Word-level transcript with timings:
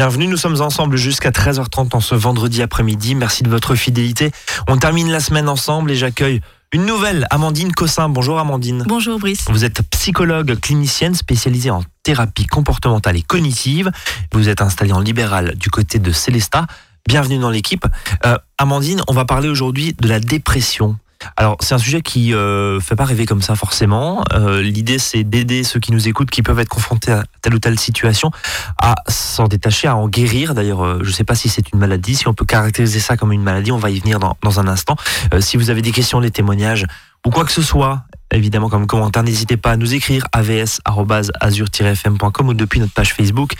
Bienvenue, 0.00 0.28
nous 0.28 0.38
sommes 0.38 0.62
ensemble 0.62 0.96
jusqu'à 0.96 1.28
13h30 1.28 1.94
en 1.94 2.00
ce 2.00 2.14
vendredi 2.14 2.62
après-midi. 2.62 3.14
Merci 3.14 3.42
de 3.42 3.50
votre 3.50 3.74
fidélité. 3.74 4.30
On 4.66 4.78
termine 4.78 5.10
la 5.10 5.20
semaine 5.20 5.46
ensemble 5.46 5.90
et 5.90 5.94
j'accueille 5.94 6.40
une 6.72 6.86
nouvelle, 6.86 7.26
Amandine 7.28 7.70
Cossin. 7.74 8.08
Bonjour 8.08 8.38
Amandine. 8.38 8.82
Bonjour 8.88 9.18
Brice. 9.18 9.44
Vous 9.50 9.62
êtes 9.66 9.82
psychologue 9.90 10.58
clinicienne 10.58 11.14
spécialisée 11.14 11.68
en 11.68 11.82
thérapie 12.02 12.46
comportementale 12.46 13.18
et 13.18 13.20
cognitive. 13.20 13.90
Vous 14.32 14.48
êtes 14.48 14.62
installée 14.62 14.94
en 14.94 15.00
libéral 15.00 15.54
du 15.56 15.68
côté 15.68 15.98
de 15.98 16.12
Célesta. 16.12 16.66
Bienvenue 17.06 17.38
dans 17.38 17.50
l'équipe. 17.50 17.84
Euh, 18.24 18.38
Amandine, 18.56 19.02
on 19.06 19.12
va 19.12 19.26
parler 19.26 19.50
aujourd'hui 19.50 19.94
de 20.00 20.08
la 20.08 20.18
dépression. 20.18 20.96
Alors, 21.36 21.56
c'est 21.60 21.74
un 21.74 21.78
sujet 21.78 22.02
qui 22.02 22.34
euh, 22.34 22.80
fait 22.80 22.96
pas 22.96 23.04
rêver 23.04 23.26
comme 23.26 23.42
ça 23.42 23.54
forcément. 23.54 24.24
Euh, 24.32 24.62
L'idée, 24.62 24.98
c'est 24.98 25.24
d'aider 25.24 25.64
ceux 25.64 25.80
qui 25.80 25.92
nous 25.92 26.08
écoutent, 26.08 26.30
qui 26.30 26.42
peuvent 26.42 26.58
être 26.58 26.68
confrontés 26.68 27.12
à 27.12 27.24
telle 27.42 27.54
ou 27.54 27.58
telle 27.58 27.78
situation, 27.78 28.30
à 28.78 28.94
s'en 29.08 29.48
détacher, 29.48 29.88
à 29.88 29.96
en 29.96 30.08
guérir. 30.08 30.54
D'ailleurs, 30.54 30.84
euh, 30.84 30.98
je 31.02 31.08
ne 31.08 31.14
sais 31.14 31.24
pas 31.24 31.34
si 31.34 31.48
c'est 31.48 31.72
une 31.72 31.78
maladie, 31.78 32.14
si 32.14 32.28
on 32.28 32.34
peut 32.34 32.44
caractériser 32.44 33.00
ça 33.00 33.16
comme 33.16 33.32
une 33.32 33.42
maladie. 33.42 33.72
On 33.72 33.78
va 33.78 33.90
y 33.90 33.98
venir 34.00 34.18
dans, 34.18 34.36
dans 34.42 34.60
un 34.60 34.68
instant. 34.68 34.96
Euh, 35.34 35.40
si 35.40 35.56
vous 35.56 35.70
avez 35.70 35.80
des 35.82 35.92
questions, 35.92 36.20
des 36.20 36.30
témoignages 36.30 36.86
ou 37.26 37.30
quoi 37.30 37.44
que 37.44 37.52
ce 37.52 37.62
soit, 37.62 38.04
évidemment 38.32 38.70
comme 38.70 38.86
commentaire, 38.86 39.22
n'hésitez 39.22 39.58
pas 39.58 39.72
à 39.72 39.76
nous 39.76 39.94
écrire 39.94 40.26
avs@azur-fm.com 40.32 42.48
ou 42.48 42.54
depuis 42.54 42.80
notre 42.80 42.94
page 42.94 43.12
Facebook. 43.12 43.52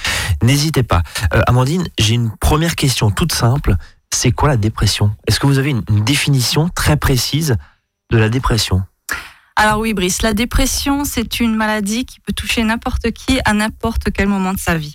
N'hésitez 0.43 0.83
pas. 0.83 1.03
Euh, 1.35 1.43
Amandine, 1.47 1.87
j'ai 1.99 2.15
une 2.15 2.31
première 2.41 2.75
question 2.75 3.11
toute 3.11 3.33
simple 3.33 3.77
c'est 4.15 4.33
quoi 4.33 4.49
la 4.49 4.57
dépression? 4.57 5.15
Est-ce 5.27 5.41
que 5.41 5.47
vous 5.47 5.59
avez 5.59 5.71
une, 5.71 5.83
définition 6.05 6.69
très 6.69 6.97
précise 6.97 7.57
de 8.11 8.19
la 8.19 8.29
dépression? 8.29 8.83
Alors 9.57 9.81
oui, 9.81 9.95
Brice, 9.95 10.23
la 10.23 10.35
dépression, 10.35 11.05
c'est 11.05 11.41
une 11.41 11.55
maladie 11.55 12.07
qui 12.07 12.21
peut 12.21 12.33
toucher 12.33 12.65
n'importe 12.65 13.11
qui 13.11 13.41
à 13.45 13.53
n'importe 13.53 14.11
quel 14.13 14.29
moment 14.29 14.53
de 14.53 14.59
sa 14.59 14.77
vie. 14.77 14.95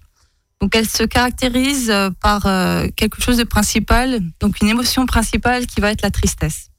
Donc 0.62 0.76
elle 0.76 0.88
se 0.88 1.04
caractérise 1.04 1.92
euh, 1.92 2.10
par 2.22 2.46
euh, 2.46 2.88
quelque 2.96 3.22
chose 3.22 3.38
de 3.38 3.44
principal, 3.44 4.20
donc 4.40 4.62
une 4.62 4.70
émotion 4.70 5.06
principale 5.06 5.68
qui 5.68 5.82
va 5.82 5.92
être 5.92 6.02
la 6.02 6.12
tristesse. 6.12 6.72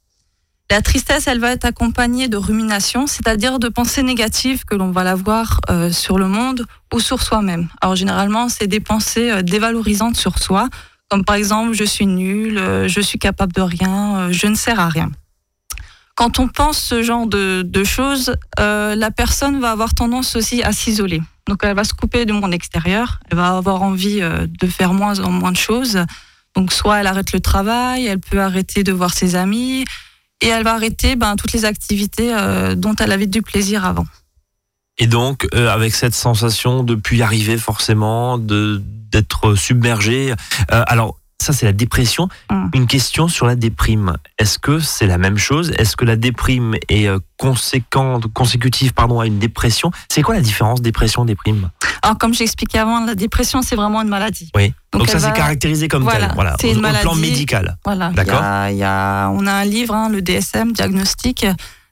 La 0.69 0.81
tristesse, 0.81 1.27
elle 1.27 1.39
va 1.39 1.51
être 1.51 1.63
accompagnée 1.63 2.27
de 2.27 2.35
rumination, 2.35 3.07
c'est-à-dire 3.07 3.57
de 3.57 3.69
pensées 3.69 4.03
négatives 4.03 4.65
que 4.65 4.75
l'on 4.75 4.91
va 4.91 5.05
l'avoir 5.05 5.61
euh, 5.69 5.93
sur 5.93 6.17
le 6.17 6.27
monde 6.27 6.65
ou 6.93 6.99
sur 6.99 7.21
soi-même. 7.21 7.69
Alors 7.79 7.95
généralement, 7.95 8.49
c'est 8.49 8.67
des 8.67 8.81
pensées 8.81 9.31
euh, 9.31 9.41
dévalorisantes 9.41 10.17
sur 10.17 10.39
soi, 10.39 10.67
comme 11.09 11.23
par 11.23 11.35
exemple 11.35 11.73
je 11.73 11.83
suis 11.83 12.05
nul, 12.05 12.57
euh, 12.57 12.87
je 12.87 13.01
suis 13.01 13.19
capable 13.19 13.53
de 13.53 13.61
rien, 13.61 14.17
euh, 14.17 14.31
je 14.31 14.47
ne 14.47 14.55
sers 14.55 14.79
à 14.79 14.89
rien. 14.89 15.11
Quand 16.15 16.39
on 16.39 16.47
pense 16.47 16.79
ce 16.79 17.03
genre 17.03 17.27
de, 17.27 17.83
choses, 17.83 18.35
euh, 18.59 18.95
la 18.95 19.11
personne 19.11 19.59
va 19.59 19.71
avoir 19.71 19.93
tendance 19.93 20.35
aussi 20.35 20.63
à 20.63 20.71
s'isoler. 20.71 21.21
Donc 21.47 21.59
elle 21.61 21.75
va 21.75 21.83
se 21.83 21.93
couper 21.93 22.25
du 22.25 22.33
monde 22.33 22.53
extérieur, 22.55 23.19
elle 23.29 23.37
va 23.37 23.55
avoir 23.55 23.83
envie 23.83 24.19
de 24.19 24.67
faire 24.67 24.93
moins 24.93 25.19
en 25.19 25.29
moins 25.29 25.51
de 25.51 25.57
choses. 25.57 25.99
Donc 26.55 26.73
soit 26.73 27.01
elle 27.01 27.07
arrête 27.07 27.33
le 27.33 27.39
travail, 27.39 28.07
elle 28.07 28.19
peut 28.19 28.41
arrêter 28.41 28.83
de 28.83 28.91
voir 28.91 29.13
ses 29.13 29.35
amis, 29.35 29.85
et 30.41 30.47
elle 30.47 30.63
va 30.63 30.73
arrêter 30.73 31.15
ben, 31.15 31.35
toutes 31.35 31.53
les 31.53 31.65
activités 31.65 32.35
dont 32.75 32.95
elle 32.95 33.11
avait 33.11 33.27
du 33.27 33.43
plaisir 33.43 33.85
avant. 33.85 34.07
Et 34.97 35.05
donc, 35.05 35.47
avec 35.53 35.93
cette 35.93 36.15
sensation 36.15 36.81
de 36.81 36.95
puis 36.95 37.17
y 37.17 37.21
arriver 37.21 37.57
forcément, 37.57 38.39
de 38.39 38.81
d'être 39.11 39.55
submergé. 39.55 40.33
Euh, 40.71 40.83
alors, 40.87 41.17
ça 41.39 41.53
c'est 41.53 41.65
la 41.67 41.71
dépression. 41.73 42.29
Mm. 42.49 42.69
Une 42.73 42.87
question 42.87 43.27
sur 43.27 43.45
la 43.45 43.55
déprime. 43.55 44.17
Est-ce 44.39 44.57
que 44.57 44.79
c'est 44.79 45.05
la 45.05 45.17
même 45.19 45.37
chose? 45.37 45.71
Est-ce 45.77 45.95
que 45.95 46.03
la 46.03 46.15
déprime 46.15 46.75
est 46.89 47.07
euh, 47.07 47.19
conséquente, 47.37 48.25
consécutive 48.33 48.93
pardon, 48.93 49.19
à 49.19 49.27
une 49.27 49.37
dépression? 49.39 49.91
C'est 50.09 50.21
quoi 50.23 50.33
la 50.35 50.41
différence 50.41 50.81
dépression 50.81 51.25
déprime? 51.25 51.69
Alors 52.01 52.17
comme 52.17 52.33
j'ai 52.33 52.43
expliqué 52.43 52.79
avant, 52.79 53.05
la 53.05 53.13
dépression 53.15 53.61
c'est 53.61 53.75
vraiment 53.75 54.01
une 54.01 54.07
maladie. 54.09 54.49
Oui. 54.55 54.73
Donc, 54.91 55.01
Donc, 55.01 55.09
ça 55.09 55.15
elle 55.15 55.21
c'est 55.21 55.27
va- 55.27 55.33
caractérisé 55.33 55.87
comme 55.87 56.03
Voilà, 56.03 56.25
tel. 56.27 56.35
Voilà. 56.35 56.55
c'est 56.59 56.71
une 56.71 56.77
au 56.77 56.81
plan 56.81 56.91
maladie. 56.91 57.21
médical. 57.21 57.77
Voilà. 57.85 58.09
D'accord. 58.09 58.41
A- 58.41 58.71
y 58.71 58.83
a- 58.83 59.29
on 59.31 59.45
a 59.45 59.51
un 59.53 59.65
livre, 59.65 59.93
hein, 59.93 60.09
le 60.09 60.21
DSM, 60.21 60.71
diagnostic 60.73 61.45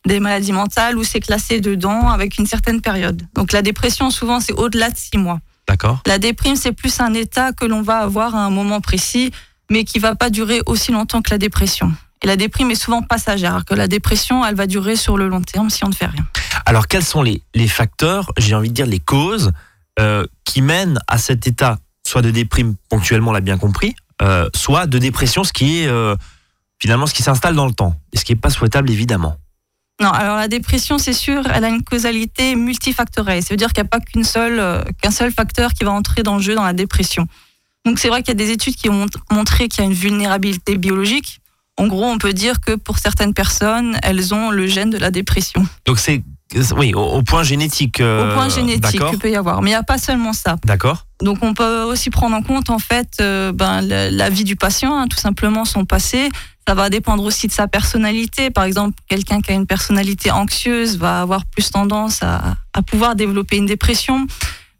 des 0.07 0.19
maladies 0.19 0.51
mentales, 0.53 0.97
où 0.97 1.03
c'est 1.03 1.19
classé 1.19 1.61
dedans 1.61 2.09
avec 2.09 2.37
une 2.37 2.45
certaine 2.45 2.81
période. 2.81 3.21
Donc 3.35 3.51
la 3.51 3.61
dépression 3.61 4.09
souvent 4.09 4.39
c'est 4.39 4.53
au-delà 4.53 4.89
de 4.89 4.97
six 4.97 5.17
mois. 5.17 5.39
D'accord. 5.67 6.01
La 6.05 6.19
déprime 6.19 6.55
c'est 6.55 6.71
plus 6.71 6.99
un 6.99 7.13
état 7.13 7.51
que 7.51 7.65
l'on 7.65 7.81
va 7.81 7.99
avoir 7.99 8.35
à 8.35 8.45
un 8.45 8.49
moment 8.49 8.81
précis, 8.81 9.31
mais 9.69 9.83
qui 9.83 9.99
va 9.99 10.15
pas 10.15 10.29
durer 10.29 10.61
aussi 10.65 10.91
longtemps 10.91 11.21
que 11.21 11.31
la 11.31 11.37
dépression. 11.37 11.91
Et 12.23 12.27
la 12.27 12.37
déprime 12.37 12.71
est 12.71 12.75
souvent 12.75 13.01
passagère, 13.01 13.51
alors 13.51 13.65
que 13.65 13.75
la 13.75 13.87
dépression, 13.87 14.45
elle 14.45 14.55
va 14.55 14.67
durer 14.67 14.95
sur 14.95 15.17
le 15.17 15.27
long 15.27 15.41
terme 15.41 15.69
si 15.69 15.83
on 15.83 15.89
ne 15.89 15.93
fait 15.93 16.05
rien. 16.05 16.25
Alors, 16.65 16.87
quels 16.87 17.03
sont 17.03 17.21
les, 17.21 17.43
les 17.53 17.67
facteurs, 17.67 18.31
j'ai 18.37 18.55
envie 18.55 18.69
de 18.69 18.73
dire 18.73 18.87
les 18.87 18.99
causes, 18.99 19.51
euh, 19.99 20.25
qui 20.43 20.61
mènent 20.61 20.99
à 21.07 21.17
cet 21.17 21.45
état, 21.45 21.77
soit 22.05 22.21
de 22.21 22.31
déprime 22.31 22.75
ponctuellement, 22.89 23.31
on 23.31 23.33
l'a 23.33 23.41
bien 23.41 23.57
compris, 23.57 23.95
euh, 24.21 24.49
soit 24.55 24.87
de 24.87 24.97
dépression, 24.97 25.43
ce 25.43 25.53
qui 25.53 25.81
est 25.81 25.87
euh, 25.87 26.15
finalement 26.79 27.05
ce 27.05 27.13
qui 27.13 27.23
s'installe 27.23 27.55
dans 27.55 27.67
le 27.67 27.73
temps, 27.73 27.95
et 28.13 28.17
ce 28.17 28.25
qui 28.25 28.31
n'est 28.31 28.39
pas 28.39 28.49
souhaitable 28.49 28.89
évidemment? 28.89 29.37
Non, 30.01 30.09
alors 30.09 30.35
la 30.35 30.47
dépression, 30.49 30.97
c'est 30.97 31.13
sûr, 31.13 31.41
elle 31.53 31.63
a 31.63 31.69
une 31.69 31.83
causalité 31.83 32.55
multifactorielle. 32.55 33.41
Ça 33.43 33.49
veut 33.51 33.57
dire 33.57 33.71
qu'il 33.71 33.81
n'y 33.83 33.87
a 33.87 33.97
pas 33.97 33.99
euh, 34.37 34.83
qu'un 35.01 35.11
seul 35.11 35.31
facteur 35.31 35.73
qui 35.73 35.83
va 35.85 35.91
entrer 35.91 36.21
dans 36.21 36.35
le 36.35 36.41
jeu 36.41 36.53
dans 36.53 36.65
la 36.65 36.73
dépression. 36.73 37.27
Donc 37.85 37.99
c'est 37.99 38.09
vrai 38.09 38.21
qu'il 38.21 38.29
y 38.29 38.31
a 38.41 38.45
des 38.45 38.51
études 38.51 38.75
qui 38.75 38.89
ont 38.89 38.93
mont- 38.93 39.21
montré 39.31 39.67
qu'il 39.69 39.81
y 39.83 39.87
a 39.87 39.89
une 39.89 39.93
vulnérabilité 39.95 40.77
biologique. 40.77 41.39
En 41.77 41.87
gros, 41.87 42.05
on 42.05 42.17
peut 42.17 42.33
dire 42.33 42.59
que 42.59 42.75
pour 42.75 42.97
certaines 42.99 43.33
personnes, 43.33 43.97
elles 44.03 44.33
ont 44.33 44.49
le 44.49 44.67
gène 44.67 44.89
de 44.89 44.97
la 44.97 45.11
dépression. 45.11 45.65
Donc 45.85 45.99
c'est 45.99 46.23
oui 46.77 46.93
au, 46.93 46.99
au 47.01 47.21
point 47.23 47.43
génétique. 47.43 47.99
euh, 48.01 48.31
Au 48.31 48.33
point 48.35 48.49
génétique, 48.49 48.81
D'accord. 48.99 49.11
il 49.13 49.19
peut 49.19 49.29
y 49.29 49.35
avoir. 49.35 49.61
Mais 49.61 49.69
il 49.71 49.73
n'y 49.73 49.77
a 49.77 49.83
pas 49.83 49.97
seulement 49.97 50.33
ça. 50.33 50.57
D'accord. 50.65 51.05
Donc 51.21 51.39
on 51.41 51.53
peut 51.53 51.83
aussi 51.83 52.09
prendre 52.09 52.35
en 52.35 52.41
compte 52.41 52.69
en 52.69 52.79
fait 52.79 53.17
euh, 53.21 53.51
ben, 53.51 53.81
la, 53.81 54.09
la 54.11 54.29
vie 54.29 54.43
du 54.43 54.55
patient, 54.55 54.93
hein, 54.97 55.07
tout 55.07 55.17
simplement 55.17 55.63
son 55.65 55.85
passé. 55.85 56.29
Ça 56.67 56.73
va 56.73 56.89
dépendre 56.89 57.23
aussi 57.23 57.47
de 57.47 57.51
sa 57.51 57.67
personnalité. 57.67 58.49
Par 58.49 58.63
exemple, 58.63 58.95
quelqu'un 59.07 59.39
qui 59.39 59.51
a 59.51 59.53
une 59.53 59.67
personnalité 59.67 60.31
anxieuse 60.31 60.97
va 60.97 61.21
avoir 61.21 61.45
plus 61.45 61.69
tendance 61.69 62.23
à, 62.23 62.55
pouvoir 62.87 63.15
développer 63.15 63.57
une 63.57 63.67
dépression. 63.67 64.25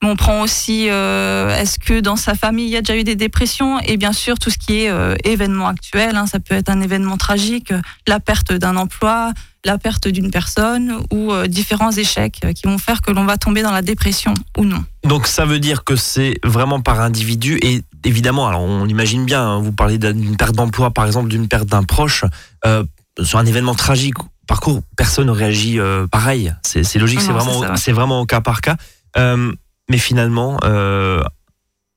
Mais 0.01 0.09
on 0.09 0.16
prend 0.16 0.41
aussi 0.41 0.88
euh, 0.90 1.56
est-ce 1.56 1.79
que 1.79 2.00
dans 2.00 2.16
sa 2.16 2.34
famille 2.34 2.66
il 2.66 2.72
y 2.72 2.75
a 2.75 2.81
déjà 2.81 2.97
eu 2.97 3.03
des 3.03 3.16
dépressions? 3.16 3.79
Et 3.81 3.97
bien 3.97 4.13
sûr 4.13 4.40
tout 4.40 4.50
ce 4.50 4.57
qui 4.57 4.81
est 4.81 4.90
euh, 4.90 5.16
événement 5.23 5.68
actuel. 5.68 6.16
hein, 6.16 6.25
ça 6.25 6.40
peut 6.40 6.56
être 6.56 6.69
un 6.69 6.81
événement 6.81 7.18
tragique, 7.18 7.72
euh, 7.72 7.79
la 8.07 8.19
perte 8.19 8.52
d'un 8.52 8.75
emploi, 8.75 9.31
la 9.63 9.78
perte 9.78 10.07
d'une 10.07 10.31
personne 10.31 10.97
ou 11.12 11.34
différents 11.47 11.91
échecs 11.91 12.46
qui 12.53 12.67
vont 12.67 12.78
faire 12.78 13.02
que 13.02 13.12
l'on 13.12 13.25
va 13.25 13.38
tomber 13.38 13.63
dans 13.63 13.72
la 13.72 13.81
dépression 13.81 14.34
ou 14.57 14.66
non. 14.66 14.84
Donc 15.03 15.25
ça 15.25 15.46
veut 15.46 15.59
dire 15.59 15.84
que 15.84 15.96
c'est 15.96 16.40
vraiment 16.44 16.81
par 16.81 17.00
individu 17.00 17.57
et 17.63 17.81
évidemment, 18.06 18.48
alors 18.48 18.62
on 18.62 18.86
imagine 18.88 19.26
bien, 19.26 19.42
hein, 19.44 19.60
vous 19.60 19.72
parlez 19.74 19.98
d'une 19.98 20.38
perte 20.38 20.56
d'emploi 20.56 20.92
par 20.92 21.06
exemple, 21.06 21.28
d'une 21.30 21.48
perte 21.48 21.68
d'un 21.68 21.84
proche, 21.84 22.24
euh, 22.66 22.84
sur 23.22 23.40
un 23.40 23.46
événement 23.46 23.76
tragique, 23.76 24.16
parcours, 24.48 24.82
personne 24.96 25.28
ne 25.28 25.32
réagit 25.32 25.80
euh, 25.80 26.08
pareil. 26.08 26.54
C'est 26.64 26.82
logique, 27.00 27.20
c'est 27.22 27.34
Non, 27.34 27.40
c'est 27.40 27.50
vraiment, 27.52 27.76
c'est 27.78 27.92
vraiment 27.92 28.22
au 28.22 28.26
cas 28.26 28.42
par 28.42 28.62
cas. 28.62 28.78
Euh, 29.18 29.52
mais 29.90 29.98
finalement, 29.98 30.58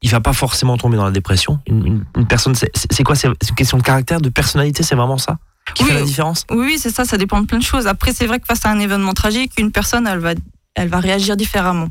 il 0.01 0.11
va 0.11 0.21
pas 0.21 0.33
forcément 0.33 0.77
tomber 0.77 0.97
dans 0.97 1.05
la 1.05 1.11
dépression. 1.11 1.59
Une, 1.67 1.85
une- 1.87 2.05
une 2.17 2.27
personne, 2.27 2.55
c'est 2.55 3.03
quoi? 3.03 3.17
C'est 3.17 3.29
une 3.29 3.55
question 3.57 3.79
de 3.79 3.83
caractère, 3.83 4.21
de 4.21 4.29
personnalité, 4.29 4.83
c'est 4.83 4.95
vraiment 4.95 5.19
ça 5.19 5.39
qui 5.75 5.83
Oui, 5.83 5.91
fait 5.91 5.97
la 5.97 6.03
différence? 6.03 6.45
Oui, 6.51 6.65
oui, 6.65 6.79
c'est 6.79 6.91
ça, 6.91 7.05
ça 7.05 7.19
dépend 7.19 7.41
de 7.43 7.47
plein 7.47 7.59
de 7.59 7.63
choses. 7.65 7.87
Après, 7.87 8.13
c'est 8.15 8.27
vrai 8.27 8.39
que 8.41 8.47
face 8.47 8.65
à 8.65 8.71
un 8.71 8.79
événement 8.79 9.13
tragique, 9.13 9.53
une 9.59 9.71
personne, 9.73 10.07
elle 10.07 10.19
va, 10.21 10.31
elle 10.75 10.89
va 10.89 10.99
réagir 11.01 11.37
différemment. 11.37 11.89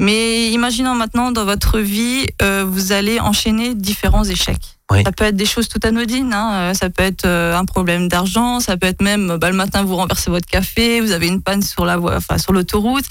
Mais 0.00 0.50
imaginons 0.50 0.94
maintenant, 0.94 1.32
dans 1.32 1.44
votre 1.44 1.78
vie, 1.78 2.26
euh, 2.40 2.64
vous 2.66 2.92
allez 2.92 3.20
enchaîner 3.20 3.74
différents 3.74 4.24
échecs. 4.24 4.78
Oui. 4.90 5.02
Ça 5.04 5.12
peut 5.12 5.24
être 5.24 5.36
des 5.36 5.46
choses 5.46 5.68
tout 5.68 5.80
anodines, 5.84 6.32
hein, 6.32 6.52
euh, 6.54 6.74
ça 6.74 6.90
peut 6.90 7.02
être 7.02 7.24
euh, 7.24 7.56
un 7.56 7.64
problème 7.64 8.08
d'argent, 8.08 8.60
ça 8.60 8.76
peut 8.76 8.86
être 8.86 9.00
même, 9.00 9.36
bah, 9.36 9.48
le 9.50 9.56
matin, 9.56 9.82
vous 9.84 9.96
renversez 9.96 10.30
votre 10.30 10.46
café, 10.46 11.00
vous 11.00 11.12
avez 11.12 11.28
une 11.28 11.40
panne 11.40 11.62
sur 11.62 11.84
la 11.84 11.96
voie, 11.96 12.16
enfin, 12.16 12.38
sur 12.38 12.52
l'autoroute. 12.52 13.04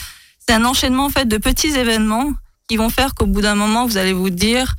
C'est 0.46 0.54
un 0.54 0.66
enchaînement, 0.66 1.06
en 1.06 1.10
fait, 1.10 1.26
de 1.26 1.38
petits 1.38 1.76
événements 1.76 2.34
qui 2.68 2.78
vont 2.78 2.90
faire 2.90 3.16
qu'au 3.16 3.26
bout 3.26 3.42
d'un 3.42 3.56
moment, 3.56 3.86
vous 3.86 3.98
allez 3.98 4.14
vous 4.14 4.30
dire, 4.30 4.76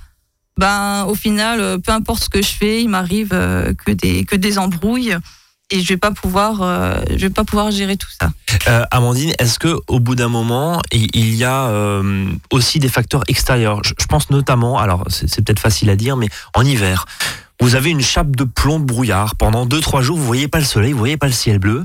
ben, 0.56 1.04
au 1.06 1.14
final, 1.14 1.60
euh, 1.60 1.78
peu 1.78 1.92
importe 1.92 2.24
ce 2.24 2.28
que 2.28 2.42
je 2.42 2.48
fais, 2.48 2.82
il 2.82 2.88
m'arrive 2.88 3.30
euh, 3.32 3.72
que 3.74 3.90
des, 3.92 4.24
que 4.24 4.36
des 4.36 4.58
embrouilles 4.58 5.16
et 5.70 5.80
je 5.80 5.88
vais 5.88 5.96
pas 5.96 6.10
pouvoir 6.10 6.62
euh, 6.62 7.00
je 7.10 7.16
vais 7.16 7.30
pas 7.30 7.44
pouvoir 7.44 7.70
gérer 7.70 7.96
tout 7.96 8.10
ça. 8.20 8.30
Euh, 8.68 8.84
Amandine, 8.90 9.32
est-ce 9.38 9.58
que 9.58 9.78
au 9.86 10.00
bout 10.00 10.14
d'un 10.14 10.28
moment, 10.28 10.80
il 10.92 11.34
y 11.34 11.44
a 11.44 11.66
euh, 11.68 12.26
aussi 12.50 12.78
des 12.78 12.88
facteurs 12.88 13.24
extérieurs? 13.28 13.82
Je, 13.82 14.06
pense 14.06 14.30
notamment, 14.30 14.78
alors 14.78 15.04
c'est 15.08 15.42
peut-être 15.42 15.60
facile 15.60 15.90
à 15.90 15.96
dire, 15.96 16.16
mais 16.16 16.28
en 16.54 16.64
hiver, 16.64 17.06
vous 17.60 17.74
avez 17.74 17.90
une 17.90 18.02
chape 18.02 18.36
de 18.36 18.44
plomb 18.44 18.80
de 18.80 18.84
brouillard 18.84 19.36
pendant 19.36 19.66
2-3 19.66 20.02
jours, 20.02 20.18
vous 20.18 20.26
voyez 20.26 20.48
pas 20.48 20.58
le 20.58 20.64
soleil, 20.64 20.92
vous 20.92 20.98
voyez 20.98 21.16
pas 21.16 21.28
le 21.28 21.32
ciel 21.32 21.58
bleu. 21.58 21.84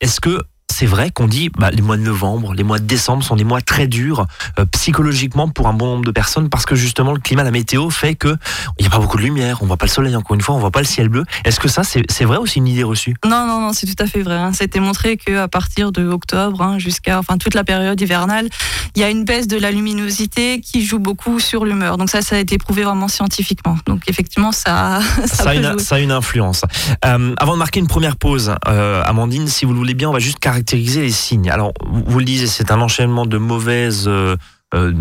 Est-ce 0.00 0.20
que 0.20 0.40
c'est 0.80 0.86
vrai 0.86 1.10
qu'on 1.10 1.26
dit 1.26 1.50
bah, 1.50 1.70
les 1.70 1.82
mois 1.82 1.98
de 1.98 2.02
novembre, 2.02 2.54
les 2.54 2.62
mois 2.62 2.78
de 2.78 2.86
décembre 2.86 3.22
sont 3.22 3.36
des 3.36 3.44
mois 3.44 3.60
très 3.60 3.86
durs 3.86 4.24
euh, 4.58 4.64
psychologiquement 4.64 5.46
pour 5.46 5.68
un 5.68 5.74
bon 5.74 5.84
nombre 5.84 6.06
de 6.06 6.10
personnes 6.10 6.48
parce 6.48 6.64
que 6.64 6.74
justement 6.74 7.12
le 7.12 7.20
climat, 7.20 7.42
la 7.42 7.50
météo 7.50 7.90
fait 7.90 8.14
que 8.14 8.34
il 8.78 8.84
n'y 8.84 8.86
a 8.86 8.90
pas 8.90 8.98
beaucoup 8.98 9.18
de 9.18 9.22
lumière, 9.22 9.62
on 9.62 9.66
voit 9.66 9.76
pas 9.76 9.84
le 9.84 9.90
soleil 9.90 10.16
encore 10.16 10.34
une 10.34 10.40
fois, 10.40 10.54
on 10.54 10.58
voit 10.58 10.70
pas 10.70 10.80
le 10.80 10.86
ciel 10.86 11.10
bleu. 11.10 11.26
Est-ce 11.44 11.60
que 11.60 11.68
ça 11.68 11.82
c'est 11.84 12.24
vrai 12.24 12.38
ou 12.38 12.46
c'est 12.46 12.60
une 12.60 12.66
idée 12.66 12.82
reçue? 12.82 13.14
Non, 13.26 13.46
non, 13.46 13.60
non, 13.60 13.74
c'est 13.74 13.94
tout 13.94 14.02
à 14.02 14.06
fait 14.06 14.22
vrai. 14.22 14.36
Hein. 14.36 14.54
Ça 14.54 14.62
a 14.62 14.64
été 14.64 14.80
montré 14.80 15.18
qu'à 15.18 15.48
partir 15.48 15.92
de 15.92 16.08
octobre 16.08 16.62
hein, 16.62 16.78
jusqu'à 16.78 17.18
enfin 17.18 17.36
toute 17.36 17.52
la 17.52 17.62
période 17.62 18.00
hivernale, 18.00 18.48
il 18.96 19.02
y 19.02 19.04
a 19.04 19.10
une 19.10 19.26
baisse 19.26 19.48
de 19.48 19.58
la 19.58 19.72
luminosité 19.72 20.62
qui 20.62 20.82
joue 20.82 20.98
beaucoup 20.98 21.40
sur 21.40 21.66
l'humeur. 21.66 21.98
Donc 21.98 22.08
ça, 22.08 22.22
ça 22.22 22.36
a 22.36 22.38
été 22.38 22.56
prouvé 22.56 22.84
vraiment 22.84 23.08
scientifiquement. 23.08 23.76
Donc 23.84 24.04
effectivement, 24.08 24.50
ça 24.50 25.00
ça, 25.26 25.50
a, 25.50 25.54
une, 25.54 25.78
ça 25.78 25.96
a 25.96 25.98
une 25.98 26.12
influence. 26.12 26.62
Euh, 27.04 27.34
avant 27.36 27.52
de 27.52 27.58
marquer 27.58 27.80
une 27.80 27.86
première 27.86 28.16
pause, 28.16 28.54
euh, 28.66 29.02
Amandine, 29.04 29.46
si 29.46 29.66
vous 29.66 29.72
le 29.72 29.78
voulez 29.78 29.92
bien, 29.92 30.08
on 30.08 30.14
va 30.14 30.20
juste 30.20 30.38
caractériser 30.38 30.69
les 30.76 31.10
signes. 31.10 31.50
Alors, 31.50 31.72
vous 31.84 32.18
le 32.18 32.24
disiez, 32.24 32.46
c'est 32.46 32.70
un 32.70 32.80
enchaînement 32.80 33.26
de 33.26 33.38
mauvaises, 33.38 34.04
euh, 34.06 34.36
euh 34.74 34.92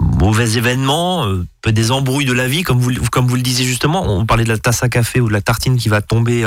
mauvais 0.00 0.56
événements, 0.56 1.26
euh, 1.26 1.44
des 1.66 1.90
embrouilles 1.90 2.24
de 2.24 2.32
la 2.32 2.48
vie, 2.48 2.62
comme 2.62 2.78
vous, 2.78 2.92
comme 3.10 3.26
vous 3.26 3.36
le 3.36 3.42
disiez 3.42 3.66
justement. 3.66 4.04
On 4.06 4.26
parlait 4.26 4.44
de 4.44 4.48
la 4.48 4.58
tasse 4.58 4.82
à 4.82 4.88
café 4.88 5.20
ou 5.20 5.28
de 5.28 5.32
la 5.32 5.40
tartine 5.40 5.76
qui 5.76 5.88
va 5.88 6.00
tomber. 6.00 6.44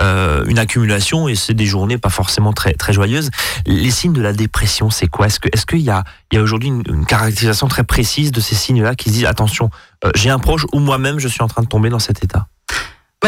Euh, 0.00 0.44
une 0.44 0.60
accumulation 0.60 1.26
et 1.26 1.34
c'est 1.34 1.54
des 1.54 1.66
journées 1.66 1.98
pas 1.98 2.08
forcément 2.08 2.52
très 2.52 2.72
très 2.74 2.92
joyeuses. 2.92 3.30
Les 3.66 3.90
signes 3.90 4.12
de 4.12 4.22
la 4.22 4.32
dépression, 4.32 4.90
c'est 4.90 5.08
quoi? 5.08 5.26
Est-ce 5.26 5.66
qu'il 5.66 5.80
y 5.80 5.90
a 5.90 6.04
y 6.32 6.36
a 6.36 6.40
aujourd'hui 6.40 6.68
une, 6.68 7.04
caractérisation 7.04 7.66
très 7.66 7.82
précise 7.82 8.30
de 8.30 8.38
ces 8.38 8.54
signes-là 8.54 8.94
qui 8.94 9.10
disent 9.10 9.24
attention, 9.24 9.70
j'ai 10.14 10.30
un 10.30 10.38
proche 10.38 10.66
ou 10.72 10.78
moi-même 10.78 11.18
je 11.18 11.26
suis 11.26 11.42
en 11.42 11.48
train 11.48 11.62
de 11.62 11.66
tomber 11.66 11.88
dans 11.88 11.98
cet 11.98 12.22
état? 12.22 12.46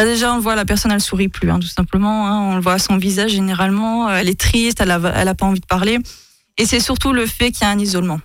Bah 0.00 0.06
déjà, 0.06 0.32
on 0.32 0.38
voit, 0.38 0.54
la 0.54 0.64
personne, 0.64 0.92
elle 0.92 1.00
sourit 1.02 1.28
plus, 1.28 1.50
hein, 1.50 1.58
tout 1.60 1.68
simplement. 1.68 2.26
Hein. 2.26 2.40
on 2.40 2.54
le 2.54 2.62
voit 2.62 2.72
à 2.72 2.78
son 2.78 2.96
visage 2.96 3.32
généralement. 3.32 4.08
Euh, 4.08 4.16
elle 4.16 4.30
est 4.30 4.40
triste, 4.40 4.80
elle 4.80 4.92
a, 4.92 5.00
elle 5.14 5.28
a 5.28 5.34
pas 5.34 5.44
envie 5.44 5.60
de 5.60 5.66
parler. 5.66 5.98
Et 6.56 6.64
c'est 6.64 6.80
surtout 6.80 7.12
le 7.12 7.26
fait 7.26 7.50
qu'il 7.50 7.62
y 7.62 7.64
a 7.64 7.68
un 7.68 7.78
isolement. 7.78 8.18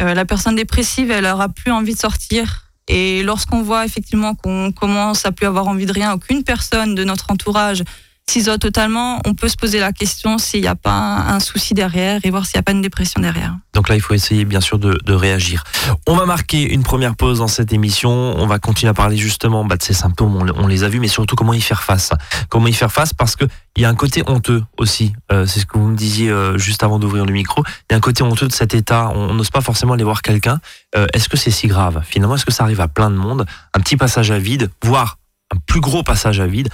Euh, 0.00 0.14
la 0.14 0.24
personne 0.24 0.56
dépressive, 0.56 1.12
elle 1.12 1.26
aura 1.26 1.48
plus 1.48 1.70
envie 1.70 1.94
de 1.94 1.98
sortir. 1.98 2.72
Et 2.88 3.22
lorsqu'on 3.22 3.62
voit 3.62 3.84
effectivement 3.84 4.34
qu'on 4.34 4.72
commence 4.72 5.24
à 5.26 5.30
plus 5.30 5.46
avoir 5.46 5.68
envie 5.68 5.86
de 5.86 5.92
rien, 5.92 6.12
aucune 6.12 6.42
personne 6.42 6.96
de 6.96 7.04
notre 7.04 7.30
entourage 7.30 7.84
s'isole 8.28 8.58
totalement, 8.58 9.20
on 9.24 9.34
peut 9.34 9.48
se 9.48 9.56
poser 9.56 9.78
la 9.78 9.92
question 9.92 10.36
s'il 10.38 10.60
n'y 10.60 10.66
a 10.66 10.74
pas 10.74 11.24
un, 11.28 11.40
souci 11.40 11.74
derrière 11.74 12.20
et 12.24 12.30
voir 12.30 12.44
s'il 12.44 12.56
n'y 12.56 12.60
a 12.60 12.62
pas 12.62 12.72
une 12.72 12.82
dépression 12.82 13.20
derrière. 13.20 13.56
Donc 13.72 13.88
là, 13.88 13.94
il 13.94 14.00
faut 14.00 14.14
essayer 14.14 14.44
bien 14.44 14.60
sûr 14.60 14.78
de, 14.78 15.12
réagir. 15.12 15.64
On 16.06 16.16
va 16.16 16.26
marquer 16.26 16.62
une 16.62 16.82
première 16.82 17.14
pause 17.14 17.38
dans 17.38 17.48
cette 17.48 17.72
émission. 17.72 18.10
On 18.10 18.46
va 18.46 18.58
continuer 18.58 18.90
à 18.90 18.94
parler 18.94 19.16
justement 19.16 19.64
bah, 19.64 19.76
de 19.76 19.82
ces 19.82 19.94
symptômes, 19.94 20.36
on, 20.36 20.66
les 20.66 20.84
a 20.84 20.88
vus, 20.88 21.00
mais 21.00 21.08
surtout 21.08 21.36
comment 21.36 21.54
y 21.54 21.60
faire 21.60 21.82
face. 21.82 22.10
Comment 22.48 22.66
y 22.66 22.72
faire 22.72 22.92
face 22.92 23.14
parce 23.14 23.36
qu'il 23.36 23.48
y 23.78 23.84
a 23.84 23.88
un 23.88 23.94
côté 23.94 24.22
honteux 24.26 24.62
aussi. 24.76 25.14
Euh, 25.32 25.46
c'est 25.46 25.60
ce 25.60 25.66
que 25.66 25.78
vous 25.78 25.88
me 25.88 25.96
disiez 25.96 26.28
euh, 26.28 26.58
juste 26.58 26.82
avant 26.82 26.98
d'ouvrir 26.98 27.24
le 27.24 27.32
micro. 27.32 27.62
Il 27.66 27.92
y 27.92 27.94
a 27.94 27.96
un 27.96 28.00
côté 28.00 28.22
honteux 28.22 28.48
de 28.48 28.52
cet 28.52 28.74
état. 28.74 29.10
On 29.14 29.34
n'ose 29.34 29.50
pas 29.50 29.60
forcément 29.60 29.94
aller 29.94 30.04
voir 30.04 30.22
quelqu'un. 30.22 30.60
Euh, 30.96 31.06
est-ce 31.14 31.28
que 31.28 31.36
c'est 31.36 31.50
si 31.50 31.68
grave? 31.68 32.02
Finalement, 32.04 32.34
est-ce 32.34 32.44
que 32.44 32.52
ça 32.52 32.64
arrive 32.64 32.80
à 32.80 32.88
plein 32.88 33.10
de 33.10 33.16
monde? 33.16 33.46
Un 33.72 33.80
petit 33.80 33.96
passage 33.96 34.30
à 34.30 34.38
vide, 34.38 34.70
voire 34.82 35.18
un 35.54 35.58
plus 35.66 35.80
gros 35.80 36.02
passage 36.02 36.40
à 36.40 36.46
vide 36.46 36.68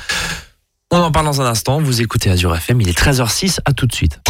on 0.93 0.99
en 0.99 1.11
parle 1.11 1.27
dans 1.27 1.41
un 1.41 1.47
instant. 1.47 1.81
Vous 1.81 2.03
écoutez 2.03 2.31
Azure 2.31 2.55
FM. 2.55 2.81
Il 2.83 2.89
est 2.89 2.99
13h06. 2.99 3.59
À 3.65 3.73
tout 3.73 3.87
de 3.87 3.95
suite. 3.95 4.21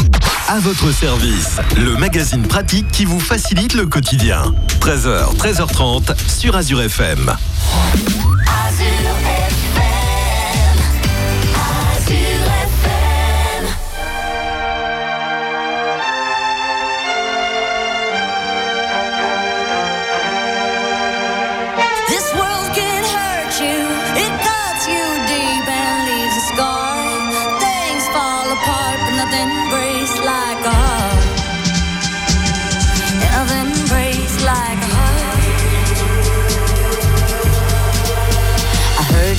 À 0.48 0.60
votre 0.60 0.92
service, 0.92 1.58
le 1.76 1.96
magazine 1.96 2.42
pratique 2.42 2.88
qui 2.92 3.04
vous 3.04 3.20
facilite 3.20 3.74
le 3.74 3.86
quotidien. 3.86 4.54
13h, 4.80 5.36
13h30 5.36 6.16
sur 6.28 6.56
Azure 6.56 6.82
FM. 6.82 7.36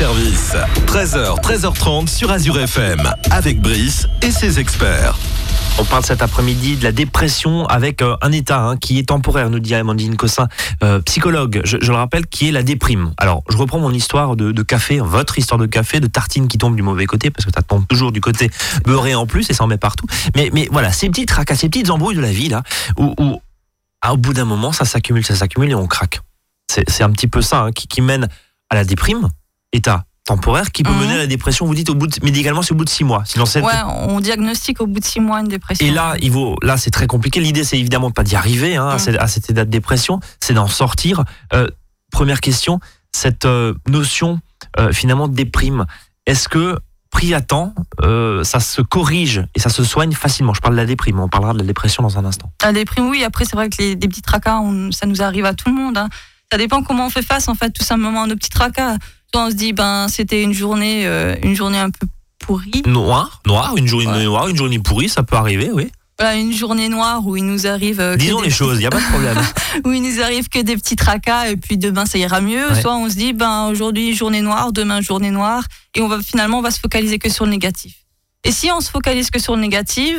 Service. 0.00 0.54
13h, 0.86 1.42
13h30 1.42 2.08
sur 2.08 2.30
Azure 2.30 2.58
FM, 2.58 3.02
avec 3.30 3.60
Brice 3.60 4.06
et 4.22 4.30
ses 4.30 4.58
experts. 4.58 5.14
On 5.78 5.84
parle 5.84 6.06
cet 6.06 6.22
après-midi 6.22 6.76
de 6.76 6.84
la 6.84 6.90
dépression 6.90 7.66
avec 7.66 8.00
euh, 8.00 8.16
un 8.22 8.32
état 8.32 8.62
hein, 8.62 8.78
qui 8.78 8.98
est 8.98 9.10
temporaire, 9.10 9.50
nous 9.50 9.58
dit 9.58 9.74
Amandine 9.74 10.16
Cossin, 10.16 10.48
euh, 10.82 11.00
psychologue, 11.00 11.60
je, 11.64 11.76
le 11.76 11.94
rappelle, 11.94 12.26
qui 12.26 12.48
est 12.48 12.50
la 12.50 12.62
déprime. 12.62 13.12
Alors, 13.18 13.42
je 13.50 13.58
reprends 13.58 13.78
mon 13.78 13.92
histoire 13.92 14.36
de, 14.36 14.62
café, 14.62 15.00
votre 15.00 15.36
histoire 15.36 15.58
de 15.60 15.66
café, 15.66 16.00
de 16.00 16.06
tartine 16.06 16.48
qui 16.48 16.56
tombe 16.56 16.76
du 16.76 16.82
mauvais 16.82 17.04
côté, 17.04 17.30
parce 17.30 17.44
que 17.44 17.52
ça 17.54 17.60
tombe 17.60 17.86
toujours 17.86 18.10
du 18.10 18.22
côté 18.22 18.48
beurré 18.86 19.14
en 19.14 19.26
plus 19.26 19.50
et 19.50 19.52
ça 19.52 19.64
en 19.64 19.66
met 19.66 19.76
partout. 19.76 20.06
Mais, 20.34 20.50
voilà, 20.72 20.92
ces 20.92 21.10
petites 21.10 21.28
tracas, 21.28 21.56
ces 21.56 21.68
petites 21.68 21.90
embrouilles 21.90 22.16
de 22.16 22.22
la 22.22 22.32
vie, 22.32 22.48
là, 22.48 22.62
où, 22.96 23.14
où 23.18 23.42
ah, 24.00 24.14
au 24.14 24.16
bout 24.16 24.32
d'un 24.32 24.46
moment, 24.46 24.72
ça 24.72 24.86
s'accumule, 24.86 25.26
ça 25.26 25.36
s'accumule 25.36 25.72
et 25.72 25.74
on 25.74 25.86
craque. 25.86 26.22
C'est 26.70 27.02
un 27.02 27.10
petit 27.10 27.28
peu 27.28 27.42
ça 27.42 27.64
hein, 27.64 27.72
qui 27.72 28.00
mène 28.00 28.28
à 28.70 28.76
la 28.76 28.84
déprime, 28.84 29.28
état 29.72 30.04
temporaire, 30.24 30.70
qui 30.70 30.82
peut 30.84 30.92
Mhm. 30.92 30.98
mener 31.00 31.14
à 31.14 31.18
la 31.18 31.26
dépression. 31.26 31.66
Vous 31.66 31.74
dites 31.74 31.90
au 31.90 31.94
bout 31.94 32.06
de, 32.06 32.24
médicalement, 32.24 32.62
c'est 32.62 32.72
au 32.72 32.76
bout 32.76 32.84
de 32.84 32.90
six 32.90 33.02
mois. 33.04 33.24
Ouais, 33.36 33.72
on 34.08 34.20
diagnostique 34.20 34.80
au 34.80 34.86
bout 34.86 35.00
de 35.00 35.04
six 35.04 35.18
mois 35.18 35.40
une 35.40 35.48
dépression. 35.48 35.84
et 35.84 35.90
là, 35.90 36.14
il 36.20 36.30
vaut, 36.30 36.56
là, 36.62 36.76
c'est 36.76 36.90
très 36.90 37.06
compliqué. 37.06 37.40
L'idée, 37.40 37.64
c'est 37.64 37.78
évidemment 37.78 38.10
pas 38.10 38.22
d'y 38.22 38.36
arriver 38.36 38.76
hein, 38.76 38.88
à, 38.88 38.98
cette- 38.98 39.18
à 39.18 39.26
cet 39.26 39.50
état 39.50 39.64
de 39.64 39.70
dépression, 39.70 40.20
c'est 40.40 40.54
d'en 40.54 40.68
sortir. 40.68 41.24
Euh, 41.52 41.66
première 42.12 42.40
question, 42.40 42.78
cette 43.12 43.44
euh, 43.44 43.74
notion 43.88 44.40
euh, 44.78 44.92
finalement 44.92 45.26
de 45.26 45.34
déprime, 45.34 45.86
est-ce 46.26 46.48
que 46.48 46.78
pris 47.10 47.34
à 47.34 47.40
temps, 47.40 47.74
euh, 48.02 48.44
ça 48.44 48.60
se 48.60 48.82
corrige 48.82 49.42
et 49.56 49.58
ça 49.58 49.68
se 49.70 49.82
soigne 49.82 50.12
facilement? 50.12 50.54
Je 50.54 50.60
parle 50.60 50.74
de 50.74 50.80
la 50.80 50.86
déprime, 50.86 51.18
on 51.18 51.28
parlera 51.28 51.54
de 51.54 51.58
la 51.58 51.64
dépression 51.64 52.04
dans 52.04 52.18
un 52.18 52.24
instant. 52.24 52.52
La 52.62 52.72
déprime, 52.72 53.08
oui. 53.08 53.24
Après, 53.24 53.44
c'est 53.46 53.56
vrai 53.56 53.68
que 53.68 53.78
les, 53.82 53.96
des 53.96 54.06
petits 54.06 54.22
tracas, 54.22 54.60
on- 54.60 54.92
ça 54.92 55.06
nous 55.06 55.22
arrive 55.22 55.44
à 55.46 55.54
tout 55.54 55.68
le 55.70 55.74
monde. 55.74 55.96
hein. 55.98 56.08
Ça 56.52 56.58
dépend 56.58 56.82
comment 56.84 57.06
on 57.06 57.10
fait 57.10 57.22
face, 57.22 57.48
en 57.48 57.54
fait, 57.54 57.70
tout 57.70 57.84
simplement 57.84 58.22
à 58.22 58.26
nos 58.28 58.36
petits 58.36 58.50
tracas. 58.50 58.96
Soit 59.32 59.44
on 59.46 59.50
se 59.50 59.54
dit, 59.54 59.72
ben, 59.72 60.08
c'était 60.08 60.42
une 60.42 60.52
journée, 60.52 61.06
euh, 61.06 61.36
une 61.42 61.54
journée 61.54 61.78
un 61.78 61.90
peu 61.90 62.06
pourrie. 62.40 62.82
Noir, 62.86 63.40
noir, 63.46 63.76
une 63.76 63.86
journée 63.86 64.06
Ouais. 64.06 64.24
noire, 64.24 64.48
une 64.48 64.56
journée 64.56 64.78
pourrie, 64.78 65.08
ça 65.08 65.22
peut 65.22 65.36
arriver, 65.36 65.70
oui. 65.72 65.90
Voilà, 66.18 66.34
une 66.36 66.52
journée 66.52 66.88
noire 66.90 67.24
où 67.26 67.36
il 67.36 67.46
nous 67.46 67.66
arrive. 67.66 68.00
euh, 68.00 68.16
Disons 68.16 68.40
des 68.40 68.46
les 68.46 68.50
choses, 68.50 68.78
il 68.78 68.82
y 68.82 68.86
a 68.86 68.90
pas 68.90 68.98
de 69.00 69.04
problème. 69.08 69.38
où 69.86 69.92
il 69.92 70.02
nous 70.02 70.20
arrive 70.20 70.48
que 70.50 70.58
des 70.58 70.76
petits 70.76 70.96
tracas 70.96 71.48
et 71.48 71.56
puis 71.56 71.78
demain 71.78 72.04
ça 72.04 72.18
ira 72.18 72.40
mieux. 72.42 72.68
Ouais. 72.68 72.80
Soit 72.80 72.94
on 72.94 73.08
se 73.08 73.14
dit 73.14 73.32
ben 73.32 73.68
aujourd'hui 73.68 74.14
journée 74.14 74.42
noire, 74.42 74.70
demain 74.72 75.00
journée 75.00 75.30
noire 75.30 75.62
et 75.94 76.02
on 76.02 76.08
va 76.08 76.20
finalement 76.20 76.58
on 76.58 76.62
va 76.62 76.70
se 76.72 76.78
focaliser 76.80 77.18
que 77.18 77.30
sur 77.30 77.46
le 77.46 77.50
négatif. 77.52 77.94
Et 78.44 78.52
si 78.52 78.70
on 78.70 78.80
se 78.82 78.90
focalise 78.90 79.30
que 79.30 79.38
sur 79.38 79.54
le 79.54 79.62
négatif, 79.62 80.18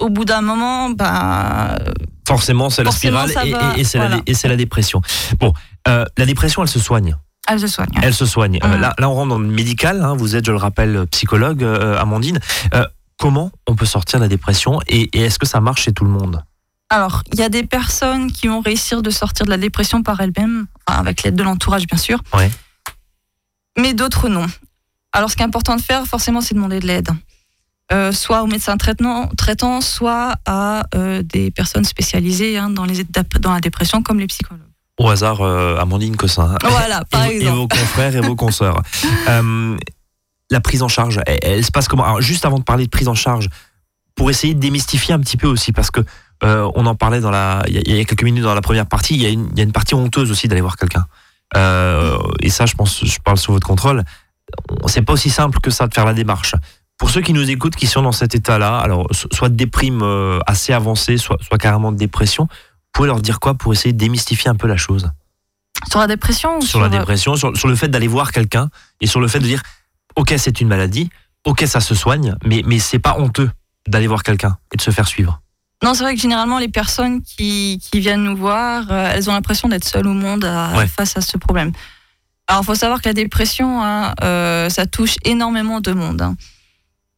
au 0.00 0.08
bout 0.08 0.24
d'un 0.24 0.40
moment 0.40 0.90
ben 0.90 1.76
Forcément, 2.26 2.68
c'est 2.70 2.82
la 2.82 2.90
spirale 2.90 3.30
et, 3.30 3.50
va, 3.52 3.74
et- 3.76 3.80
et 3.82 3.84
c'est 3.84 3.98
la, 3.98 4.06
voilà. 4.08 4.22
et 4.26 4.34
c'est 4.34 4.48
la 4.48 4.56
dépression. 4.56 5.00
Bon, 5.38 5.52
euh, 5.86 6.04
la 6.18 6.26
dépression, 6.26 6.62
elle 6.62 6.68
se 6.68 6.80
soigne. 6.80 7.16
Elle 7.48 7.60
se 7.60 7.66
soigne. 7.68 7.88
Elle 8.02 8.14
se 8.14 8.26
soigne. 8.26 8.58
Euh, 8.62 8.68
Mhm. 8.68 8.80
là, 8.80 8.94
là, 8.98 9.08
on 9.08 9.14
rentre 9.14 9.28
dans 9.30 9.38
le 9.38 9.46
médical. 9.48 10.02
hein. 10.02 10.14
Vous 10.16 10.36
êtes, 10.36 10.44
je 10.46 10.50
le 10.52 10.56
rappelle, 10.58 11.06
psychologue, 11.12 11.62
euh, 11.62 11.98
Amandine. 12.00 12.40
Euh, 12.74 12.84
comment 13.18 13.50
on 13.66 13.74
peut 13.76 13.86
sortir 13.86 14.18
de 14.18 14.24
la 14.24 14.28
dépression 14.28 14.80
et, 14.88 15.08
et 15.16 15.22
est-ce 15.22 15.38
que 15.38 15.46
ça 15.46 15.60
marche 15.60 15.82
chez 15.82 15.92
tout 15.92 16.04
le 16.04 16.10
monde? 16.10 16.42
Alors, 16.90 17.22
il 17.32 17.38
y 17.38 17.42
a 17.42 17.48
des 17.48 17.64
personnes 17.64 18.30
qui 18.30 18.46
vont 18.46 18.60
réussir 18.60 19.02
de 19.02 19.10
sortir 19.10 19.44
de 19.46 19.50
la 19.50 19.56
dépression 19.56 20.02
par 20.02 20.20
elles-mêmes, 20.20 20.66
avec 20.86 21.22
l'aide 21.24 21.34
de 21.34 21.42
l'entourage 21.42 21.86
bien 21.86 21.98
sûr. 21.98 22.20
Ouais. 22.34 22.50
Mais 23.78 23.92
d'autres 23.94 24.28
non. 24.28 24.46
Alors, 25.12 25.30
ce 25.30 25.36
qui 25.36 25.42
est 25.42 25.46
important 25.46 25.76
de 25.76 25.80
faire, 25.82 26.06
forcément, 26.06 26.40
c'est 26.40 26.54
demander 26.54 26.78
de 26.80 26.86
l'aide. 26.86 27.08
Euh, 27.92 28.10
soit 28.12 28.42
au 28.42 28.46
médecin 28.46 28.76
traitant, 28.76 29.28
traitant 29.36 29.80
soit 29.80 30.34
à 30.44 30.84
euh, 30.94 31.22
des 31.22 31.50
personnes 31.50 31.84
spécialisées 31.84 32.58
hein, 32.58 32.68
dans, 32.70 32.84
les, 32.84 33.04
dans 33.40 33.52
la 33.52 33.60
dépression, 33.60 34.02
comme 34.02 34.18
les 34.18 34.26
psychologues. 34.26 34.60
Au 34.98 35.08
hasard, 35.10 35.40
euh, 35.42 35.76
Amandine 35.78 36.16
Cossin. 36.16 36.54
Voilà, 36.62 37.04
par 37.10 37.24
et, 37.26 37.26
vos- 37.26 37.32
et 37.32 37.36
exemple. 37.36 37.56
vos 37.58 37.68
confrères 37.68 38.16
et 38.16 38.20
vos 38.20 38.36
consoeurs. 38.44 38.80
Euh, 39.28 39.76
la 40.50 40.60
prise 40.60 40.82
en 40.82 40.88
charge, 40.88 41.20
elle, 41.26 41.38
elle 41.42 41.64
se 41.64 41.70
passe 41.70 41.88
comment? 41.88 42.04
Alors, 42.04 42.20
Juste 42.20 42.44
avant 42.46 42.58
de 42.58 42.64
parler 42.64 42.84
de 42.86 42.90
prise 42.90 43.08
en 43.08 43.14
charge, 43.14 43.48
pour 44.14 44.30
essayer 44.30 44.54
de 44.54 44.60
démystifier 44.60 45.12
un 45.12 45.20
petit 45.20 45.36
peu 45.36 45.46
aussi, 45.48 45.72
parce 45.72 45.90
que 45.90 46.00
euh, 46.44 46.70
on 46.74 46.86
en 46.86 46.94
parlait 46.94 47.20
dans 47.20 47.30
la, 47.30 47.62
il 47.68 47.74
y, 47.74 47.78
a- 47.78 47.82
il 47.84 47.96
y 47.96 48.00
a 48.00 48.04
quelques 48.04 48.22
minutes 48.22 48.44
dans 48.44 48.54
la 48.54 48.60
première 48.62 48.86
partie, 48.86 49.14
il 49.14 49.22
y 49.22 49.26
a 49.26 49.30
une, 49.30 49.48
il 49.52 49.58
y 49.58 49.60
a 49.60 49.64
une 49.64 49.72
partie 49.72 49.94
honteuse 49.94 50.30
aussi 50.30 50.48
d'aller 50.48 50.60
voir 50.62 50.76
quelqu'un. 50.76 51.04
Euh, 51.56 52.18
et 52.40 52.48
ça, 52.50 52.66
je 52.66 52.74
pense, 52.74 53.04
je 53.04 53.18
parle 53.24 53.36
sous 53.38 53.52
votre 53.52 53.66
contrôle. 53.66 54.02
On- 54.82 54.88
C'est 54.88 55.02
pas 55.02 55.12
aussi 55.12 55.30
simple 55.30 55.58
que 55.60 55.70
ça 55.70 55.86
de 55.86 55.94
faire 55.94 56.04
la 56.06 56.14
démarche. 56.14 56.54
Pour 56.98 57.10
ceux 57.10 57.20
qui 57.20 57.32
nous 57.34 57.50
écoutent, 57.50 57.76
qui 57.76 57.86
sont 57.86 58.00
dans 58.02 58.12
cet 58.12 58.34
état-là, 58.34 58.78
alors 58.78 59.06
so- 59.10 59.28
soit 59.32 59.48
de 59.50 59.54
déprime 59.54 60.00
euh, 60.02 60.38
assez 60.46 60.72
avancée, 60.72 61.18
soit, 61.18 61.36
soit 61.42 61.58
carrément 61.58 61.92
de 61.92 61.98
dépression, 61.98 62.48
pouvez 62.96 63.06
leur 63.08 63.20
dire 63.20 63.38
quoi 63.40 63.54
pour 63.54 63.72
essayer 63.72 63.92
de 63.92 63.98
démystifier 63.98 64.50
un 64.50 64.54
peu 64.56 64.66
la 64.66 64.76
chose 64.76 65.10
Sur 65.90 66.00
la 66.00 66.06
dépression 66.06 66.58
ou 66.58 66.62
sur 66.62 66.80
la 66.80 66.88
dépression, 66.88 67.36
sur, 67.36 67.56
sur 67.56 67.68
le 67.68 67.76
fait 67.76 67.88
d'aller 67.88 68.08
voir 68.08 68.32
quelqu'un 68.32 68.68
et 69.00 69.06
sur 69.06 69.20
le 69.20 69.28
fait 69.28 69.38
de 69.38 69.44
dire 69.46 69.62
ok 70.16 70.34
c'est 70.38 70.60
une 70.60 70.68
maladie, 70.68 71.10
ok 71.44 71.64
ça 71.66 71.80
se 71.80 71.94
soigne, 71.94 72.34
mais 72.44 72.62
mais 72.66 72.78
c'est 72.78 72.98
pas 72.98 73.16
honteux 73.18 73.50
d'aller 73.86 74.06
voir 74.06 74.22
quelqu'un 74.22 74.56
et 74.72 74.76
de 74.76 74.82
se 74.82 74.90
faire 74.90 75.06
suivre. 75.06 75.40
Non, 75.84 75.92
c'est 75.92 76.04
vrai 76.04 76.14
que 76.14 76.20
généralement, 76.20 76.58
les 76.58 76.68
personnes 76.68 77.20
qui, 77.22 77.78
qui 77.82 78.00
viennent 78.00 78.24
nous 78.24 78.36
voir, 78.36 78.90
euh, 78.90 79.10
elles 79.14 79.28
ont 79.28 79.34
l'impression 79.34 79.68
d'être 79.68 79.84
seules 79.84 80.06
au 80.06 80.14
monde 80.14 80.42
à- 80.44 80.74
Ouais. 80.78 80.86
face 80.86 81.18
à 81.18 81.20
ce 81.20 81.36
problème. 81.36 81.70
Alors, 82.48 82.62
il 82.62 82.64
faut 82.66 82.74
savoir 82.74 83.02
que 83.02 83.08
la 83.10 83.12
dépression, 83.12 83.82
hein, 83.84 84.14
euh, 84.22 84.70
ça 84.70 84.86
touche 84.86 85.16
énormément 85.24 85.82
de 85.82 85.92
monde. 85.92 86.22
hein. 86.22 86.34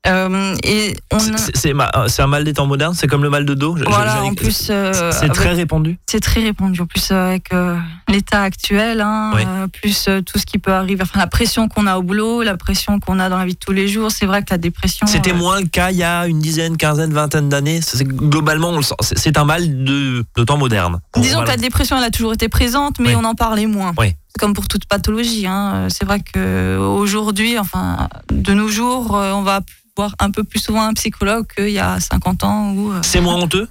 Euh, 0.06 0.54
et 0.62 0.96
on, 1.12 1.18
C'est- 1.18 2.20
un 2.22 2.26
mal 2.28 2.44
des 2.44 2.52
temps 2.54 2.66
modernes, 2.66 2.94
c'est 2.94 3.08
comme 3.08 3.22
le 3.24 3.30
mal 3.30 3.44
de 3.44 3.52
dos. 3.54 3.76
Voilà, 3.88 4.22
en 4.22 4.32
plus, 4.32 4.68
euh, 4.70 5.10
c'est 5.12 5.28
très 5.28 5.52
répandu. 5.52 5.98
c'est 6.06 6.20
très 6.20 6.40
répandu. 6.40 6.80
En 6.80 6.86
plus, 6.86 7.08
euh, 7.10 7.30
avec 7.30 7.52
euh, 7.52 7.76
l'état 8.08 8.42
actuel, 8.42 9.00
hein, 9.00 9.32
Oui. 9.34 9.42
euh, 9.46 9.66
plus 9.66 10.06
euh, 10.08 10.20
tout 10.22 10.38
ce 10.38 10.46
qui 10.46 10.58
peut 10.58 10.72
arriver, 10.72 11.02
enfin 11.02 11.18
la 11.18 11.26
pression 11.26 11.68
qu'on 11.68 11.86
a 11.86 11.98
au 11.98 12.02
boulot, 12.02 12.42
la 12.42 12.56
pression 12.56 13.00
qu'on 13.00 13.18
a 13.18 13.28
dans 13.28 13.38
la 13.38 13.44
vie 13.44 13.54
de 13.54 13.58
tous 13.58 13.72
les 13.72 13.88
jours, 13.88 14.10
c'est 14.12 14.24
vrai 14.24 14.42
que 14.42 14.48
la 14.50 14.58
dépression. 14.58 15.06
C'était 15.08 15.32
euh, 15.32 15.36
moins 15.36 15.60
le 15.60 15.66
cas 15.66 15.90
il 15.90 15.96
y 15.98 16.04
a 16.04 16.26
une 16.28 16.38
dizaine, 16.38 16.76
quinzaine, 16.76 17.12
vingtaine 17.12 17.48
d'années. 17.48 17.80
Globalement, 18.02 18.70
on 18.70 18.76
le 18.76 18.82
sent. 18.82 18.94
C'est 19.00 19.36
un 19.36 19.44
mal 19.44 19.84
de, 19.84 20.24
de 20.36 20.44
temps 20.44 20.56
moderne. 20.58 21.00
Disons 21.16 21.42
que 21.42 21.48
la 21.48 21.56
dépression, 21.56 21.98
elle 21.98 22.04
a 22.04 22.10
toujours 22.10 22.32
été 22.32 22.48
présente, 22.48 22.98
mais 23.00 23.08
Oui. 23.10 23.14
on 23.18 23.24
en 23.24 23.34
parlait 23.34 23.66
moins. 23.66 23.92
Oui. 23.98 24.14
C'est 24.28 24.38
comme 24.38 24.54
pour 24.54 24.68
toute 24.68 24.84
pathologie. 24.86 25.46
hein. 25.46 25.88
C'est 25.90 26.04
vrai 26.04 26.20
que 26.20 26.76
aujourd'hui, 26.78 27.58
enfin, 27.58 28.08
de 28.30 28.52
nos 28.54 28.68
jours, 28.68 29.16
euh, 29.16 29.32
on 29.32 29.42
va 29.42 29.60
voir 29.96 30.14
un 30.20 30.30
peu 30.30 30.44
plus 30.44 30.60
souvent 30.60 30.82
un 30.82 30.92
psychologue 30.94 31.46
qu'il 31.56 31.70
y 31.70 31.78
a 31.78 31.98
50 31.98 32.44
ans. 32.44 32.72
Où, 32.72 32.92
euh, 32.92 33.00
C'est 33.02 33.20
moins 33.20 33.36
honteux? 33.36 33.68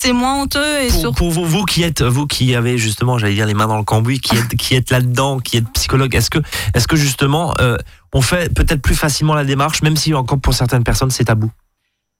C'est 0.00 0.12
moins 0.12 0.42
honteux 0.42 0.82
et 0.82 0.88
pour, 0.88 1.00
surtout. 1.00 1.14
pour 1.16 1.30
vous, 1.32 1.44
vous 1.44 1.64
qui 1.64 1.82
êtes, 1.82 2.02
vous 2.02 2.28
qui 2.28 2.54
avez 2.54 2.78
justement, 2.78 3.18
j'allais 3.18 3.34
dire 3.34 3.46
les 3.46 3.54
mains 3.54 3.66
dans 3.66 3.76
le 3.78 3.82
cambouis, 3.82 4.20
qui 4.20 4.36
êtes, 4.36 4.54
qui 4.56 4.76
êtes 4.76 4.90
là-dedans, 4.90 5.40
qui 5.40 5.56
êtes 5.56 5.68
psychologue, 5.72 6.14
est-ce 6.14 6.30
que, 6.30 6.38
est-ce 6.72 6.86
que 6.86 6.94
justement, 6.94 7.52
euh, 7.60 7.76
on 8.14 8.22
fait 8.22 8.54
peut-être 8.54 8.80
plus 8.80 8.94
facilement 8.94 9.34
la 9.34 9.44
démarche, 9.44 9.82
même 9.82 9.96
si 9.96 10.14
encore 10.14 10.38
pour 10.38 10.54
certaines 10.54 10.84
personnes 10.84 11.10
c'est 11.10 11.24
tabou? 11.24 11.50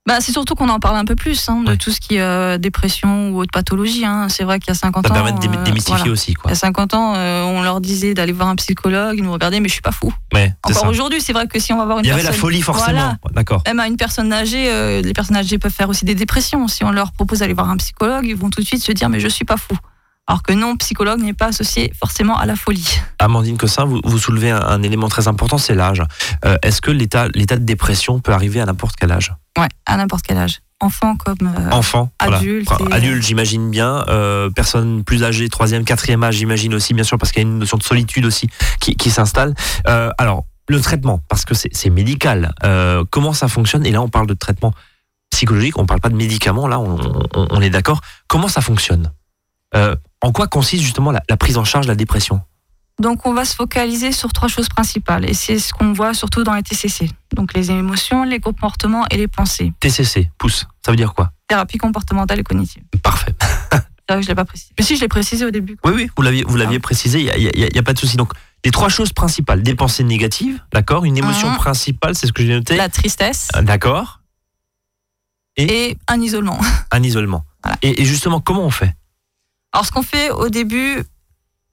Bah, 0.08 0.16
c'est 0.20 0.32
surtout 0.32 0.54
qu'on 0.54 0.70
en 0.70 0.80
parle 0.80 0.96
un 0.96 1.04
peu 1.04 1.14
plus 1.14 1.48
hein, 1.50 1.62
de 1.64 1.70
Ouais. 1.72 1.76
tout 1.76 1.90
ce 1.90 2.00
qui 2.00 2.16
est 2.16 2.20
euh, 2.22 2.56
dépression 2.56 3.28
ou 3.30 3.40
autre 3.40 3.50
pathologie. 3.52 4.06
hein. 4.06 4.28
C'est 4.30 4.42
vrai 4.42 4.58
qu'il 4.58 4.68
y 4.68 4.70
a 4.70 4.74
50 4.74 5.06
Ça 5.06 5.12
ans. 5.12 5.14
permet 5.14 5.32
de 5.32 5.36
euh, 5.46 5.62
démystifier 5.64 5.96
voilà. 5.98 6.12
aussi, 6.12 6.30
Il 6.32 6.36
quoi. 6.38 6.50
y 6.50 6.52
a 6.52 6.56
50 6.56 6.94
ans, 6.94 7.12
euh, 7.14 7.42
on 7.44 7.60
leur 7.62 7.82
disait 7.82 8.14
d'aller 8.14 8.32
voir 8.32 8.48
un 8.48 8.56
psychologue, 8.56 9.16
ils 9.18 9.22
nous 9.22 9.32
regardaient, 9.32 9.60
mais 9.60 9.68
je 9.68 9.74
suis 9.74 9.82
pas 9.82 9.92
fou. 9.92 10.12
Ouais, 10.32 10.54
Encore 10.64 10.82
ça. 10.82 10.88
aujourd'hui, 10.88 11.20
c'est 11.20 11.34
vrai 11.34 11.46
que 11.46 11.58
si 11.60 11.72
on 11.74 11.78
va 11.78 11.84
voir 11.84 11.98
une 11.98 12.06
Il 12.06 12.08
y 12.08 12.12
avait 12.12 12.22
la 12.22 12.32
folie 12.32 12.62
forcément. 12.62 12.90
Voilà. 12.92 13.18
D'accord. 13.34 13.62
Même 13.66 13.80
à 13.80 13.86
une 13.86 13.96
personne 13.98 14.32
âgée, 14.32 14.70
euh, 14.70 15.02
les 15.02 15.12
personnes 15.12 15.36
âgées 15.36 15.58
peuvent 15.58 15.70
faire 15.72 15.90
aussi 15.90 16.06
des 16.06 16.14
dépressions. 16.14 16.66
Si 16.68 16.84
on 16.84 16.90
leur 16.90 17.12
propose 17.12 17.40
d'aller 17.40 17.52
voir 17.54 17.68
un 17.68 17.76
psychologue, 17.76 18.24
ils 18.26 18.34
vont 18.34 18.48
tout 18.48 18.62
de 18.62 18.66
suite 18.66 18.82
se 18.82 18.92
dire 18.92 19.10
mais 19.10 19.20
je 19.20 19.28
suis 19.28 19.44
pas 19.44 19.58
fou. 19.58 19.76
Alors 20.30 20.42
que 20.42 20.52
non, 20.52 20.76
psychologue 20.76 21.20
n'est 21.20 21.32
pas 21.32 21.46
associé 21.46 21.90
forcément 21.98 22.36
à 22.38 22.44
la 22.44 22.54
folie. 22.54 22.86
Amandine 23.18 23.56
Cossin, 23.56 23.86
vous, 23.86 24.00
vous 24.04 24.18
soulevez 24.18 24.50
un, 24.50 24.60
un 24.60 24.82
élément 24.82 25.08
très 25.08 25.26
important, 25.26 25.56
c'est 25.56 25.74
l'âge. 25.74 26.02
Euh, 26.44 26.58
est-ce 26.62 26.82
que 26.82 26.90
l'état, 26.90 27.28
l'état 27.28 27.56
de 27.56 27.64
dépression 27.64 28.20
peut 28.20 28.32
arriver 28.32 28.60
à 28.60 28.66
n'importe 28.66 28.96
quel 28.96 29.10
âge? 29.10 29.32
Ouais, 29.58 29.68
à 29.86 29.96
n'importe 29.96 30.26
quel 30.26 30.36
âge. 30.36 30.60
Enfant 30.80 31.16
comme 31.16 31.38
euh, 31.56 31.70
Enfant, 31.70 32.12
adulte 32.18 32.70
et- 32.78 32.92
adulte, 32.92 33.22
j'imagine 33.24 33.70
bien. 33.70 34.04
Euh, 34.08 34.50
personne 34.50 35.02
plus 35.02 35.24
âgée, 35.24 35.48
troisième, 35.48 35.84
quatrième 35.84 36.22
âge, 36.22 36.34
j'imagine 36.36 36.74
aussi, 36.74 36.92
bien 36.94 37.04
sûr, 37.04 37.16
parce 37.18 37.32
qu'il 37.32 37.42
y 37.42 37.46
a 37.46 37.48
une 37.48 37.58
notion 37.58 37.78
de 37.78 37.82
solitude 37.82 38.26
aussi 38.26 38.48
qui, 38.80 38.94
qui 38.96 39.10
s'installe. 39.10 39.54
Alors, 39.86 40.44
le 40.68 40.78
traitement, 40.82 41.20
parce 41.30 41.46
que 41.46 41.54
c'est, 41.54 41.70
c'est 41.74 41.88
médical. 41.90 42.52
Comment 43.10 43.32
ça 43.32 43.48
fonctionne? 43.48 43.84
Et 43.86 43.90
là, 43.90 44.02
on 44.02 44.08
parle 44.10 44.26
de 44.26 44.34
traitement 44.34 44.72
psychologique, 45.30 45.78
on 45.78 45.86
parle 45.86 46.00
pas 46.00 46.10
de 46.10 46.16
médicaments. 46.16 46.68
Là, 46.68 46.78
on, 46.78 46.98
on- 47.34 47.46
on 47.50 47.60
est 47.62 47.70
d'accord. 47.70 48.00
Comment 48.28 48.48
ça 48.48 48.60
fonctionne? 48.60 49.10
Euh, 49.74 49.96
En 50.22 50.32
quoi 50.32 50.46
consiste 50.48 50.82
justement 50.82 51.10
la, 51.12 51.22
la 51.28 51.36
prise 51.36 51.56
en 51.58 51.64
charge 51.64 51.86
de 51.86 51.90
la 51.92 51.96
dépression? 51.96 52.40
Donc 53.00 53.26
on 53.26 53.32
va 53.32 53.44
se 53.44 53.54
focaliser 53.54 54.10
sur 54.10 54.32
trois 54.32 54.48
choses 54.48 54.68
principales 54.68 55.24
et 55.30 55.32
c'est 55.34 55.60
ce 55.60 55.72
qu'on 55.72 55.92
voit 55.92 56.14
surtout 56.14 56.42
dans 56.42 56.54
les 56.54 56.64
TCC. 56.64 57.08
Donc 57.36 57.54
les 57.54 57.70
émotions, 57.70 58.24
les 58.24 58.40
comportements 58.40 59.06
et 59.10 59.16
les 59.16 59.28
pensées. 59.28 59.72
TCC, 59.78 60.30
pouce. 60.36 60.66
Ça 60.84 60.90
veut 60.90 60.96
dire 60.96 61.14
quoi? 61.14 61.30
Thérapie 61.46 61.78
comportementale 61.78 62.40
et 62.40 62.44
cognitive. 62.44 62.82
Parfait. 63.02 63.34
Que 64.10 64.22
je 64.22 64.28
l'ai 64.28 64.34
pas 64.34 64.46
précisé. 64.46 64.72
Mais 64.78 64.84
si 64.86 64.96
je 64.96 65.02
l'ai 65.02 65.08
précisé 65.08 65.44
au 65.44 65.50
début. 65.50 65.76
Oui, 65.84 65.92
oui, 65.94 66.10
vous 66.16 66.22
l'aviez, 66.22 66.42
vous 66.48 66.56
l'aviez 66.56 66.78
précisé, 66.78 67.20
il 67.20 67.50
n'y 67.70 67.78
a, 67.78 67.82
pas 67.82 67.92
de 67.92 67.98
souci. 67.98 68.16
Donc, 68.16 68.32
les 68.64 68.70
trois 68.70 68.88
choses 68.88 69.12
principales, 69.12 69.62
des 69.62 69.74
pensées 69.74 70.02
négatives, 70.02 70.62
d'accord? 70.72 71.04
Une 71.04 71.18
émotion 71.18 71.50
Mhm. 71.50 71.56
principale, 71.58 72.14
c'est 72.14 72.26
ce 72.26 72.32
que 72.32 72.42
j'ai 72.42 72.54
noté. 72.54 72.74
La 72.76 72.88
tristesse 72.88 73.48
Ah, 73.52 73.60
D'accord 73.60 74.20
et 75.58 75.98
un 76.08 76.22
isolement. 76.22 76.58
Un 76.90 77.02
isolement. 77.02 77.44
Voilà. 77.62 77.76
Et, 77.82 78.00
et 78.00 78.06
justement, 78.06 78.40
comment 78.40 78.64
on 78.64 78.70
fait? 78.70 78.94
Alors, 79.72 79.84
ce 79.86 79.92
qu'on 79.92 80.02
fait 80.02 80.30
au 80.30 80.48
début, 80.48 81.02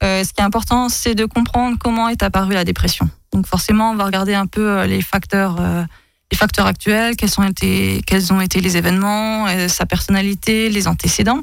euh, 0.02 0.22
ce 0.24 0.32
qui 0.32 0.40
est 0.40 0.44
important, 0.44 0.88
c'est 0.88 1.14
de 1.14 1.24
comprendre 1.24 1.76
comment 1.80 2.08
est 2.08 2.22
apparue 2.22 2.54
la 2.54 2.64
dépression. 2.64 3.08
Donc 3.32 3.46
forcément, 3.46 3.90
on 3.90 3.96
va 3.96 4.04
regarder 4.04 4.34
un 4.34 4.46
peu 4.46 4.68
euh, 4.68 4.86
les 4.86 5.00
facteurs, 5.02 5.56
euh, 5.60 5.84
les 6.30 6.36
facteurs 6.36 6.66
actuels, 6.66 7.16
quels, 7.16 7.30
sont 7.30 7.42
été, 7.42 8.02
quels 8.06 8.32
ont 8.32 8.40
été 8.40 8.60
les 8.60 8.76
événements, 8.76 9.46
euh, 9.48 9.68
sa 9.68 9.86
personnalité, 9.86 10.68
les 10.70 10.88
antécédents. 10.88 11.40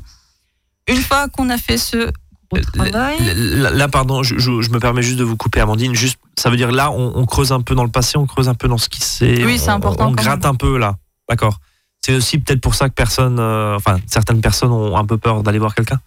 Une 0.88 0.98
fois 1.02 1.28
qu'on 1.30 1.50
a 1.50 1.58
fait 1.58 1.78
ce 1.78 2.10
travail, 2.74 3.18
Là, 3.36 3.72
là, 3.72 3.88
pardon, 3.88 4.22
je, 4.22 4.38
je- 4.38 4.62
je 4.62 4.70
me 4.70 4.80
permets 4.80 5.02
juste 5.02 5.18
de 5.18 5.24
vous 5.24 5.36
couper, 5.38 5.60
Amandine. 5.60 5.96
Juste, 5.96 6.20
ça 6.38 6.52
veut 6.52 6.58
dire 6.58 6.72
là, 6.72 6.92
on, 6.92 7.14
on 7.16 7.26
creuse 7.26 7.52
un 7.52 7.62
peu 7.62 7.74
dans 7.74 7.84
le 7.84 7.90
passé, 7.90 8.18
on 8.18 8.28
creuse 8.28 8.48
un 8.50 8.54
peu 8.54 8.68
dans 8.68 8.78
ce 8.78 8.90
qui 8.90 9.00
s'est. 9.02 9.44
Oui, 9.44 9.58
c'est 9.58 9.70
important 9.70 10.10
On, 10.10 10.12
gratte 10.12 10.44
même. 10.44 10.52
un 10.52 10.56
peu 10.56 10.78
là. 10.78 10.96
D'accord. 11.28 11.58
C'est 12.06 12.14
aussi 12.16 12.38
peut-être 12.38 12.62
pour 12.62 12.76
ça 12.76 12.90
que 12.90 12.94
personne, 12.94 13.40
enfin, 13.40 13.98
certaines 14.08 14.42
personnes 14.42 14.72
ont 14.72 14.96
un 14.98 15.06
peu 15.06 15.18
peur 15.18 15.42
d'aller 15.42 15.58
voir 15.58 15.74
quelqu'un. 15.74 16.00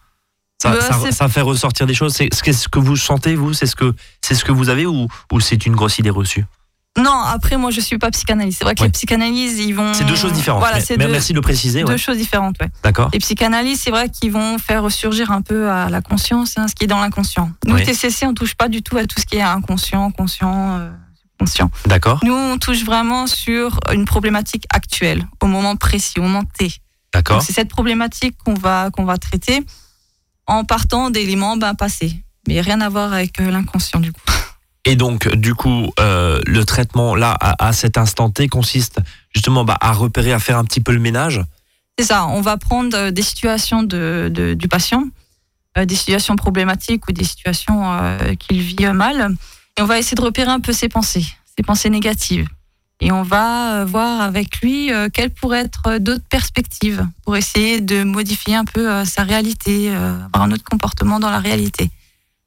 Ça, 0.63 0.71
Bah, 0.71 1.11
ça, 1.13 1.29
fait 1.29 1.43
ressortir 1.43 1.87
des 1.87 1.95
choses. 1.95 2.15
C'est 2.15 2.29
ce 2.33 2.69
que, 2.69 2.79
vous 2.79 2.97
sentez, 2.97 3.35
vous? 3.35 3.53
C'est 3.53 3.67
ce 3.67 3.77
que 3.77 3.95
ce 4.29 4.43
que 4.45 4.53
vous 4.53 4.69
avez 4.71 4.87
ou, 4.87 5.07
ou 5.33 5.41
c'est 5.41 5.67
une 5.67 5.75
grosse 5.77 5.99
idée 5.99 6.11
reçue? 6.11 6.45
Non, 6.99 7.13
après, 7.13 7.59
moi, 7.59 7.71
je 7.71 7.81
suis 7.83 7.99
pas 7.99 8.11
psychanalyste. 8.11 8.59
C'est 8.59 8.65
vrai 8.65 8.75
que 8.75 8.81
Ouais. 8.81 8.87
les 8.87 8.93
psychanalystes, 8.93 9.59
ils 9.59 9.75
vont. 9.75 9.93
C'est 9.93 10.07
deux 10.07 10.17
choses 10.17 10.33
différentes. 10.33 10.61
Voilà, 10.61 10.77
mais- 10.77 10.83
c'est 10.83 10.97
mais 10.97 11.05
deux, 11.05 11.13
merci 11.13 11.33
de 11.33 11.37
le 11.37 11.43
préciser. 11.43 11.85
deux 11.85 11.93
ouais. 11.93 11.99
choses 11.99 12.17
différentes, 12.17 12.57
ouais. 12.63 12.71
D'accord. 12.83 13.11
Les 13.13 13.19
psychanalystes, 13.19 13.83
c'est 13.85 13.91
vrai 13.91 14.09
qu'ils 14.09 14.33
vont 14.33 14.57
faire 14.57 14.83
ressurgir 14.83 15.31
un 15.31 15.43
peu 15.43 15.69
à 15.69 15.91
la 15.91 16.01
conscience, 16.01 16.55
hein, 16.57 16.69
ce 16.69 16.75
qui 16.75 16.85
est 16.85 16.87
dans 16.87 17.01
l'inconscient. 17.01 17.51
Nous, 17.67 17.75
Oui. 17.75 17.85
TCC, 17.85 18.25
on 18.27 18.33
touche 18.33 18.55
pas 18.55 18.69
du 18.71 18.83
tout 18.83 18.97
à 18.97 19.05
tout 19.05 19.21
ce 19.21 19.27
qui 19.27 19.37
est 19.37 19.43
inconscient, 19.43 20.11
conscient, 20.11 20.79
euh, 20.79 20.91
subconscient. 21.39 21.71
D'accord. 21.85 22.19
Nous, 22.25 22.33
on 22.35 22.57
touche 22.57 22.83
vraiment 22.83 23.27
sur 23.27 23.79
une 23.93 24.07
problématique 24.07 24.65
actuelle, 24.71 25.27
au 25.43 25.47
moment 25.49 25.77
précis, 25.77 26.15
au 26.19 26.23
moment 26.23 26.45
T. 26.59 26.73
D'accord. 27.13 27.43
C'est 27.43 27.53
cette 27.53 27.69
problématique 27.69 28.37
qu'on 28.43 28.55
va, 28.55 28.89
qu'on 28.91 29.05
va 29.05 29.19
traiter 29.19 29.63
en 30.47 30.65
partant 30.65 31.11
d'éléments 31.11 31.57
ben, 31.57 31.75
passés. 31.75 32.23
Mais 32.49 32.61
rien 32.61 32.81
à 32.81 32.89
voir 32.89 33.13
avec 33.13 33.41
euh, 33.41 33.51
l'inconscient, 33.51 34.01
du 34.01 34.13
coup. 34.13 34.21
Et 34.85 34.95
donc, 34.95 35.29
du 35.35 35.55
coup, 35.55 35.91
euh, 35.99 36.41
le 36.47 36.65
traitement 36.65 37.17
là, 37.17 37.37
à, 37.41 37.67
à 37.67 37.73
cet 37.73 37.99
instant 37.99 38.31
T, 38.31 38.47
consiste 38.49 39.01
justement 39.35 39.65
bah, 39.65 39.77
à 39.81 39.93
repérer, 39.93 40.33
à 40.33 40.39
faire 40.39 40.59
un 40.59 40.65
petit 40.65 40.81
peu 40.81 40.93
le 40.93 41.01
ménage. 41.01 41.43
C'est 41.99 42.05
ça, 42.05 42.27
on 42.27 42.41
va 42.41 42.57
prendre 42.57 42.97
euh, 42.97 43.11
des 43.11 43.23
situations 43.23 43.83
de, 43.83 44.31
de- 44.33 44.55
du 44.55 44.69
patient, 44.69 45.05
euh, 45.77 45.87
des 45.87 45.97
situations 45.97 46.37
problématiques 46.37 47.09
ou 47.09 47.13
des 47.13 47.25
situations 47.25 47.93
euh, 47.93 48.35
qu'il 48.35 48.61
vit 48.61 48.87
mal, 48.93 49.35
et 49.77 49.83
on 49.83 49.87
va 49.87 49.99
essayer 49.99 50.15
de 50.15 50.21
repérer 50.23 50.51
un 50.51 50.61
peu 50.61 50.73
ses 50.73 50.89
pensées, 50.89 51.27
ses 51.57 51.65
pensées 51.65 51.91
négatives. 51.91 52.47
Et 53.01 53.13
on 53.13 53.23
va 53.23 53.81
euh, 53.81 53.85
voir 53.85 54.23
avec 54.23 54.61
lui 54.63 54.91
euh, 54.93 55.09
quelles 55.13 55.31
pourraient 55.31 55.61
être 55.65 55.83
euh, 55.87 55.99
d'autres 55.99 56.25
perspectives 56.31 57.07
pour 57.25 57.37
essayer 57.37 57.81
de 57.81 58.03
modifier 58.05 58.55
un 58.55 58.65
peu 58.65 59.05
sa 59.05 59.23
réalité, 59.23 59.91
avoir 59.95 60.43
un 60.43 60.53
autre 60.53 60.65
comportement 60.65 61.21
dans 61.21 61.31
la 61.31 61.41
réalité. 61.41 61.91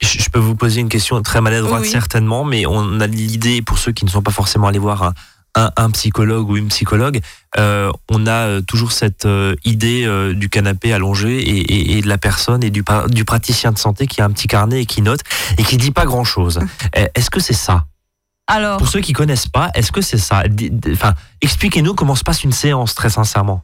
Je, 0.02 0.30
peux 0.30 0.40
vous 0.40 0.56
poser 0.56 0.80
une 0.80 0.88
question 0.90 1.22
très 1.22 1.42
maladroite, 1.42 1.82
Oui. 1.82 1.90
certainement, 1.90 2.46
mais 2.46 2.66
on 2.66 3.00
a 3.02 3.06
l'idée, 3.08 3.62
pour 3.62 3.78
ceux 3.78 3.92
qui 3.92 4.06
ne 4.06 4.10
sont 4.10 4.22
pas 4.22 4.32
forcément 4.32 4.68
allés 4.68 4.80
voir 4.80 5.04
un, 5.04 5.14
un- 5.56 5.72
un 5.76 5.90
psychologue 5.92 6.50
ou 6.50 6.56
une 6.56 6.70
psychologue, 6.70 7.20
euh, 7.58 7.92
on 8.10 8.26
a 8.26 8.62
toujours 8.62 8.94
cette 8.94 9.26
euh, 9.26 9.56
idée 9.66 10.06
euh, 10.06 10.34
du 10.34 10.48
canapé 10.48 10.94
allongé 10.94 11.38
et, 11.40 11.60
et- 11.60 11.98
et 11.98 12.02
de 12.02 12.08
la 12.08 12.18
personne 12.18 12.64
et 12.64 12.70
du, 12.70 12.82
du 13.10 13.26
praticien 13.26 13.74
de 13.74 13.78
santé 13.78 14.08
qui 14.08 14.22
a 14.22 14.26
un 14.26 14.30
petit 14.32 14.48
carnet 14.48 14.84
et 14.84 14.86
qui 14.86 15.02
note 15.02 15.20
et 15.58 15.64
qui 15.64 15.76
dit 15.76 15.92
pas 15.92 16.06
grand-chose. 16.06 16.60
Euh, 16.98 17.06
Est-ce 17.14 17.30
que 17.30 17.42
c'est 17.42 17.54
ça? 17.54 17.86
Alors, 18.52 18.78
Pour 18.80 18.88
ceux 18.88 19.00
qui 19.00 19.14
connaissent 19.14 19.48
pas, 19.48 19.70
est-ce 19.76 19.92
que 19.92 20.02
c'est 20.02 20.18
ça? 20.18 20.44
Enfin, 20.92 21.14
expliquez-nous 21.40 21.94
comment 21.94 22.16
se 22.16 22.24
passe 22.24 22.44
une 22.44 22.52
séance, 22.52 22.96
très 22.96 23.12
sincèrement. 23.12 23.64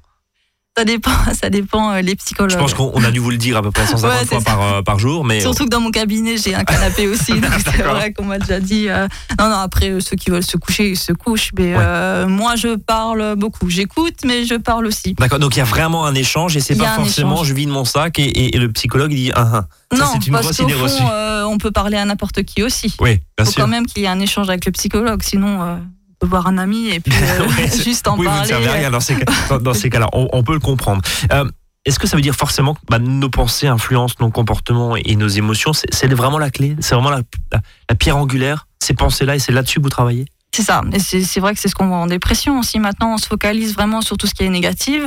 Ça 0.77 0.83
dépend, 0.83 1.11
ça 1.41 1.49
dépend 1.49 1.91
euh, 1.93 2.01
les 2.01 2.15
psychologues. 2.15 2.51
Je 2.51 2.57
pense 2.57 2.73
qu'on 2.73 2.91
on 2.93 3.03
a 3.03 3.11
dû 3.11 3.19
vous 3.19 3.29
le 3.31 3.37
dire 3.37 3.57
à 3.57 3.61
peu 3.61 3.71
près 3.71 3.85
150 3.87 4.19
Ouais, 4.19 4.25
fois 4.25 4.41
par, 4.41 4.61
euh, 4.61 4.81
par 4.81 4.99
jour, 4.99 5.23
mais 5.23 5.39
Surtout 5.39 5.65
que 5.65 5.69
dans 5.69 5.79
mon 5.79 5.91
cabinet, 5.91 6.37
j'ai 6.37 6.53
un 6.55 6.63
canapé 6.63 7.07
aussi. 7.09 7.33
donc 7.33 7.51
c'est 7.63 7.81
vrai 7.81 8.11
qu'on 8.13 8.25
m'a 8.25 8.39
déjà 8.39 8.59
dit. 8.59 8.89
euh, 8.89 9.07
non, 9.39 9.49
non, 9.49 9.55
après, 9.55 9.89
euh, 9.89 9.99
ceux 10.01 10.15
qui 10.17 10.29
veulent 10.31 10.43
se 10.45 10.57
coucher, 10.57 10.89
ils 10.91 10.97
se 10.97 11.13
couchent. 11.13 11.51
Mais 11.57 11.75
Ouais. 11.75 11.81
euh, 11.81 12.27
moi, 12.27 12.55
je 12.55 12.75
parle 12.75 13.35
beaucoup. 13.35 13.69
J'écoute, 13.69 14.15
mais 14.25 14.45
je 14.45 14.55
parle 14.55 14.85
aussi. 14.87 15.13
D'accord, 15.13 15.39
donc 15.39 15.55
il 15.55 15.59
y 15.59 15.61
a 15.61 15.65
vraiment 15.65 16.05
un 16.05 16.15
échange 16.15 16.57
et 16.57 16.59
c'est 16.59 16.75
pas 16.75 16.95
forcément 16.95 17.43
je 17.43 17.53
vide 17.53 17.69
mon 17.69 17.85
sac 17.85 18.19
et, 18.19 18.23
et- 18.23 18.55
et 18.55 18.59
le 18.59 18.71
psychologue 18.71 19.13
dit 19.13 19.31
ah, 19.33 19.49
ah. 19.53 19.65
Ça, 19.95 20.03
non, 20.05 20.19
une 20.25 20.31
parce 20.33 20.57
qu'au 20.57 20.67
fond, 20.67 21.07
euh, 21.11 21.43
on 21.45 21.57
peut 21.57 21.71
parler 21.71 21.95
à 21.97 22.03
n'importe 22.05 22.43
qui 22.43 22.63
aussi. 22.63 22.93
Oui, 22.99 23.11
bien 23.11 23.19
Il 23.39 23.45
faut 23.45 23.51
sûr. 23.51 23.61
quand 23.63 23.67
même 23.69 23.85
qu'il 23.85 24.01
y 24.01 24.05
ait 24.05 24.09
un 24.09 24.19
échange 24.19 24.49
avec 24.49 24.65
le 24.65 24.71
psychologue. 24.73 25.21
Sinon, 25.23 25.79
voir 26.25 26.47
un 26.47 26.57
ami 26.57 26.89
et 26.89 26.99
puis 26.99 27.13
euh, 27.21 27.47
Ouais, 27.57 27.69
juste 27.83 28.07
en 28.07 28.13
oui, 28.17 28.17
vous 28.19 28.23
ne 28.23 28.29
parler. 28.29 28.47
servez 28.47 28.67
à 28.67 28.71
rien 28.73 28.89
dans 28.91 28.99
ces, 28.99 29.89
cas-là. 29.89 30.07
On, 30.13 30.27
on 30.33 30.43
peut 30.43 30.53
le 30.53 30.59
comprendre. 30.59 31.01
Euh, 31.31 31.49
Est-ce 31.85 31.99
que 31.99 32.07
ça 32.07 32.15
veut 32.15 32.21
dire 32.21 32.35
forcément 32.35 32.73
que 32.73 32.79
bah, 32.89 32.99
nos 32.99 33.29
pensées 33.29 33.67
influencent 33.67 34.15
nos 34.19 34.29
comportements 34.31 34.95
et 34.95 35.15
nos 35.15 35.27
émotions? 35.27 35.71
C'est 35.73 36.11
vraiment 36.13 36.37
la 36.39 36.49
clé? 36.51 36.75
C'est 36.79 36.95
vraiment 36.95 37.11
la, 37.11 37.21
la- 37.51 37.61
la 37.89 37.95
pierre 37.95 38.17
angulaire 38.17 38.67
Ces 38.81 38.93
pensées-là 38.93 39.35
et 39.35 39.39
c'est 39.39 39.51
là-dessus 39.51 39.79
que 39.79 39.83
vous 39.83 39.89
travaillez? 39.89 40.25
C'est 40.55 40.63
ça. 40.63 40.81
Et 40.93 40.99
c'est 40.99 41.21
c'est 41.23 41.39
vrai 41.41 41.53
que 41.53 41.59
c'est 41.59 41.67
ce 41.67 41.75
qu'on 41.75 41.87
voit 41.87 41.97
en 41.97 42.07
dépression 42.07 42.59
aussi. 42.59 42.79
Maintenant, 42.79 43.13
on 43.13 43.17
se 43.17 43.27
focalise 43.27 43.73
vraiment 43.73 44.01
sur 44.01 44.15
tout 44.17 44.25
ce 44.27 44.33
qui 44.33 44.43
est 44.43 44.49
négatif. 44.49 45.03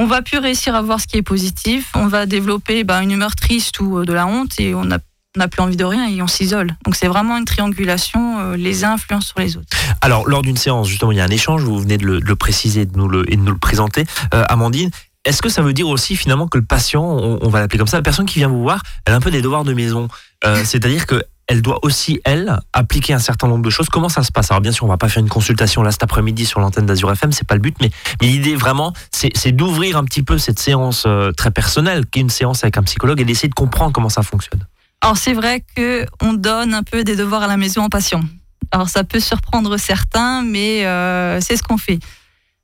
On 0.00 0.06
va 0.06 0.22
plus 0.22 0.38
réussir 0.38 0.74
à 0.76 0.80
voir 0.80 0.98
ce 1.00 1.06
qui 1.06 1.16
est 1.18 1.22
positif. 1.22 1.90
On 1.94 2.06
va 2.06 2.24
développer 2.24 2.84
bah, 2.84 3.02
une 3.02 3.10
humeur 3.10 3.34
triste 3.34 3.80
ou 3.80 3.98
euh, 3.98 4.04
de 4.06 4.12
la 4.12 4.26
honte 4.26 4.58
et 4.60 4.74
on 4.74 4.84
n'a 4.84 4.98
on 5.38 5.40
n'a 5.40 5.48
plus 5.48 5.62
envie 5.62 5.76
de 5.76 5.84
rien 5.84 6.08
et 6.08 6.20
on 6.20 6.26
s'isole. 6.26 6.74
Donc 6.84 6.96
c'est 6.96 7.06
vraiment 7.06 7.36
une 7.36 7.44
triangulation. 7.44 8.40
euh, 8.40 8.56
les 8.56 8.84
uns 8.84 8.94
influencent 8.94 9.28
sur 9.28 9.38
les 9.38 9.56
autres. 9.56 9.68
Alors, 10.00 10.28
lors 10.28 10.42
d'une 10.42 10.56
séance, 10.56 10.88
justement, 10.88 11.12
il 11.12 11.18
y 11.18 11.20
a 11.20 11.24
un 11.24 11.28
échange, 11.28 11.62
vous 11.62 11.78
venez 11.78 11.96
de 11.96 12.04
le, 12.04 12.20
de 12.20 12.26
le 12.26 12.36
préciser 12.36 12.86
de 12.86 12.96
nous 12.98 13.08
le, 13.08 13.30
et 13.32 13.36
de 13.36 13.40
nous 13.42 13.52
le 13.52 13.58
présenter. 13.58 14.04
Euh, 14.34 14.44
Amandine, 14.48 14.90
est-ce 15.24 15.40
que 15.40 15.48
ça 15.48 15.62
veut 15.62 15.72
dire 15.72 15.86
aussi 15.88 16.16
finalement 16.16 16.48
que 16.48 16.58
le 16.58 16.64
patient, 16.64 17.04
on, 17.04 17.38
on 17.40 17.48
va 17.48 17.60
l'appeler 17.60 17.78
comme 17.78 17.86
ça, 17.86 17.96
la 17.98 18.02
personne 18.02 18.26
qui 18.26 18.40
vient 18.40 18.48
vous 18.48 18.62
voir, 18.62 18.82
elle 19.04 19.14
a 19.14 19.16
un 19.16 19.20
peu 19.20 19.30
des 19.30 19.42
devoirs 19.42 19.62
de 19.64 19.72
maison 19.74 20.08
Euh, 20.44 20.62
C'est-à-dire 20.64 21.06
que 21.06 21.22
elle 21.50 21.62
doit 21.62 21.78
aussi, 21.82 22.20
elle, 22.26 22.58
appliquer 22.74 23.14
un 23.14 23.18
certain 23.18 23.48
nombre 23.48 23.64
de 23.64 23.70
choses. 23.70 23.88
Comment 23.88 24.10
ça 24.10 24.22
se 24.22 24.30
passe? 24.30 24.50
Alors 24.50 24.60
bien 24.60 24.70
sûr, 24.72 24.84
on 24.84 24.88
va 24.88 24.98
pas 24.98 25.08
faire 25.08 25.22
une 25.22 25.30
consultation 25.30 25.82
là 25.82 25.90
cet 25.92 26.02
après-midi 26.02 26.44
sur 26.44 26.60
l'antenne 26.60 26.84
d'Azur 26.84 27.10
FM, 27.10 27.32
c'est 27.32 27.46
pas 27.46 27.54
le 27.54 27.60
but, 27.62 27.74
mais, 27.80 27.90
mais 28.20 28.26
l'idée 28.26 28.54
vraiment, 28.54 28.92
c'est 29.12 29.30
c'est 29.34 29.52
d'ouvrir 29.52 29.96
un 29.96 30.04
petit 30.04 30.22
peu 30.22 30.36
cette 30.36 30.58
séance 30.58 31.04
euh, 31.06 31.32
très 31.32 31.50
personnelle, 31.50 32.04
qui 32.06 32.18
est 32.18 32.22
une 32.22 32.28
séance 32.28 32.64
avec 32.64 32.76
un 32.76 32.82
psychologue, 32.82 33.20
et 33.22 33.24
d'essayer 33.24 33.48
de 33.48 33.54
comprendre 33.54 33.92
comment 33.92 34.10
ça 34.10 34.22
fonctionne. 34.22 34.66
Alors 35.00 35.16
c'est 35.16 35.32
vrai 35.32 35.64
que 35.76 36.06
on 36.20 36.32
donne 36.32 36.74
un 36.74 36.82
peu 36.82 37.04
des 37.04 37.16
devoirs 37.16 37.42
à 37.42 37.46
la 37.46 37.56
maison 37.56 37.82
en 37.82 37.88
patient. 37.88 38.22
Alors 38.70 38.88
ça 38.88 39.04
peut 39.04 39.20
surprendre 39.20 39.76
certains, 39.78 40.42
mais 40.42 40.84
euh, 40.84 41.40
c'est 41.40 41.56
ce 41.56 41.62
qu'on 41.62 41.78
fait. 41.78 41.98